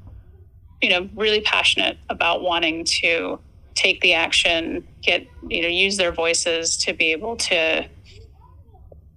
you 0.82 0.90
know, 0.90 1.08
really 1.14 1.40
passionate 1.40 1.98
about 2.08 2.42
wanting 2.42 2.84
to 2.84 3.38
take 3.74 4.00
the 4.00 4.14
action, 4.14 4.86
get, 5.02 5.26
you 5.48 5.62
know, 5.62 5.68
use 5.68 5.96
their 5.96 6.12
voices 6.12 6.76
to 6.78 6.92
be 6.92 7.12
able 7.12 7.36
to 7.36 7.86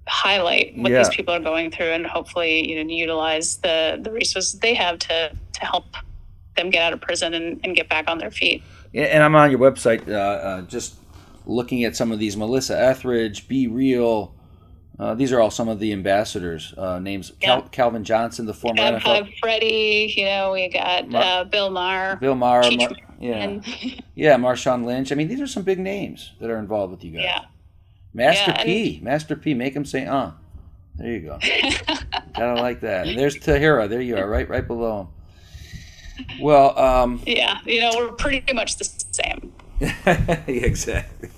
highlight 0.07 0.75
what 0.75 0.91
yeah. 0.91 0.99
these 0.99 1.09
people 1.09 1.33
are 1.33 1.39
going 1.39 1.71
through 1.71 1.91
and 1.91 2.05
hopefully, 2.05 2.69
you 2.69 2.83
know, 2.83 2.89
utilize 2.89 3.57
the, 3.57 3.99
the 4.01 4.11
resources 4.11 4.59
they 4.59 4.73
have 4.73 4.99
to, 4.99 5.31
to 5.53 5.65
help 5.65 5.85
them 6.55 6.69
get 6.69 6.81
out 6.81 6.93
of 6.93 7.01
prison 7.01 7.33
and, 7.33 7.59
and 7.63 7.75
get 7.75 7.87
back 7.89 8.09
on 8.09 8.17
their 8.17 8.31
feet. 8.31 8.63
Yeah, 8.91 9.03
And 9.03 9.23
I'm 9.23 9.35
on 9.35 9.51
your 9.51 9.59
website, 9.59 10.07
uh, 10.09 10.13
uh, 10.13 10.61
just 10.63 10.95
looking 11.45 11.83
at 11.83 11.95
some 11.95 12.11
of 12.11 12.19
these: 12.19 12.35
Melissa 12.35 12.79
Etheridge, 12.79 13.47
B-Real. 13.47 14.33
Uh, 14.99 15.15
these 15.15 15.31
are 15.31 15.39
all 15.39 15.49
some 15.49 15.69
of 15.69 15.79
the 15.79 15.93
ambassadors' 15.93 16.73
uh, 16.77 16.99
names. 16.99 17.31
Cal- 17.39 17.61
Calvin 17.69 18.03
Johnson, 18.03 18.45
the 18.45 18.53
former 18.53 18.81
Yeah, 18.81 18.99
NFL. 18.99 19.21
uh, 19.21 19.25
Freddie, 19.41 20.13
you 20.17 20.25
know, 20.25 20.51
we 20.51 20.67
got 20.67 21.07
Mar- 21.07 21.23
uh, 21.23 21.43
Bill 21.45 21.69
Maher. 21.69 22.17
Bill 22.17 22.35
Maher, 22.35 22.63
Mar- 22.69 22.91
yeah, 23.19 23.59
yeah, 24.15 24.35
Marshawn 24.35 24.83
Lynch. 24.83 25.11
I 25.13 25.15
mean, 25.15 25.29
these 25.29 25.39
are 25.39 25.47
some 25.47 25.63
big 25.63 25.79
names 25.79 26.33
that 26.41 26.49
are 26.49 26.57
involved 26.57 26.91
with 26.91 27.03
you 27.05 27.11
guys. 27.11 27.23
yeah. 27.23 27.45
Master 28.13 28.51
Yeah, 28.51 28.57
and- 28.59 28.65
P, 28.65 28.99
Master 29.01 29.35
P, 29.37 29.53
make 29.53 29.73
him 29.73 29.85
say 29.85 30.05
"uh." 30.05 30.31
There 30.95 31.11
you 31.13 31.21
go. 31.21 31.39
Gotta 32.35 32.59
like 32.59 32.81
that. 32.81 33.07
And 33.07 33.17
there's 33.17 33.37
Tahira. 33.37 33.87
There 33.87 34.01
you 34.01 34.17
are, 34.17 34.27
right, 34.27 34.49
right 34.49 34.67
below 34.67 35.07
him. 36.17 36.35
Well, 36.41 36.77
um, 36.77 37.21
yeah, 37.25 37.59
you 37.65 37.79
know, 37.79 37.91
we're 37.95 38.11
pretty 38.11 38.51
much 38.53 38.75
the 38.75 38.83
same. 39.11 39.53
exactly. 40.47 41.29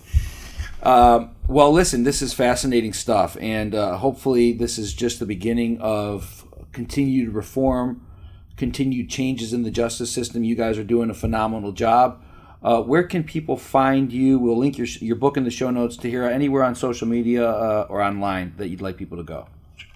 Um, 0.82 1.36
well, 1.52 1.74
listen, 1.74 2.04
this 2.04 2.22
is 2.22 2.34
fascinating 2.34 2.94
stuff, 2.94 3.36
and 3.42 3.76
uh, 3.76 3.98
hopefully, 3.98 4.54
this 4.54 4.78
is 4.78 4.94
just 4.94 5.20
the 5.20 5.26
beginning 5.26 5.82
of 5.82 6.48
continued 6.72 7.34
reform, 7.34 8.08
continued 8.56 9.10
changes 9.10 9.52
in 9.52 9.64
the 9.64 9.70
justice 9.70 10.10
system. 10.10 10.46
You 10.46 10.56
guys 10.56 10.78
are 10.78 10.84
doing 10.86 11.10
a 11.10 11.14
phenomenal 11.14 11.74
job. 11.74 12.24
Uh, 12.64 12.82
where 12.82 13.04
can 13.04 13.26
people 13.26 13.58
find 13.58 14.14
you? 14.14 14.40
We'll 14.40 14.58
link 14.58 14.78
your 14.78 14.88
your 15.02 15.18
book 15.18 15.36
in 15.36 15.44
the 15.44 15.52
show 15.52 15.70
notes 15.72 15.98
Tahira 15.98 16.32
anywhere 16.32 16.64
on 16.64 16.74
social 16.74 17.06
media 17.06 17.50
uh, 17.50 17.86
or 17.90 18.02
online 18.02 18.54
that 18.56 18.70
you'd 18.70 18.82
like 18.82 18.96
people 18.96 19.18
to 19.18 19.24
go. 19.24 19.48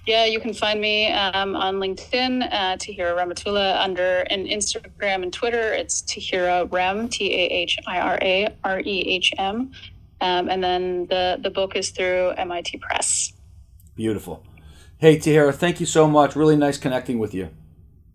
Yeah, 0.06 0.26
you 0.26 0.42
can 0.42 0.54
find 0.54 0.82
me 0.82 1.12
um, 1.14 1.56
on 1.56 1.76
LinkedIn, 1.76 2.52
uh, 2.52 2.76
Tahira 2.76 3.16
Rehmatullah, 3.16 3.80
under 3.80 4.20
and 4.30 4.46
Instagram 4.46 5.24
and 5.24 5.32
Twitter. 5.32 5.74
It's 5.74 6.02
Tahira 6.02 6.68
Rehm, 6.68 7.10
T 7.10 7.34
A 7.34 7.46
H 7.48 7.78
I 7.88 8.00
R 8.00 8.20
A 8.22 8.56
R 8.66 8.82
E 8.82 9.00
H 9.08 9.32
M. 9.38 9.72
Um, 10.22 10.50
and 10.50 10.64
then 10.64 11.08
the, 11.08 11.38
the 11.42 11.50
book 11.50 11.76
is 11.76 11.90
through 11.90 12.30
MIT 12.32 12.78
Press. 12.78 13.34
Beautiful. 13.96 14.44
Hey, 14.98 15.18
Tahira, 15.18 15.54
thank 15.54 15.80
you 15.80 15.86
so 15.86 16.08
much. 16.08 16.36
Really 16.36 16.56
nice 16.56 16.78
connecting 16.78 17.20
with 17.20 17.34
you. 17.34 17.50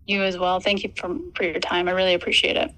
You 0.06 0.22
as 0.22 0.38
well. 0.38 0.60
Thank 0.60 0.82
you 0.82 0.92
for, 0.96 1.16
for 1.34 1.44
your 1.44 1.60
time. 1.60 1.88
I 1.88 1.92
really 1.92 2.14
appreciate 2.14 2.56
it. 2.56 2.74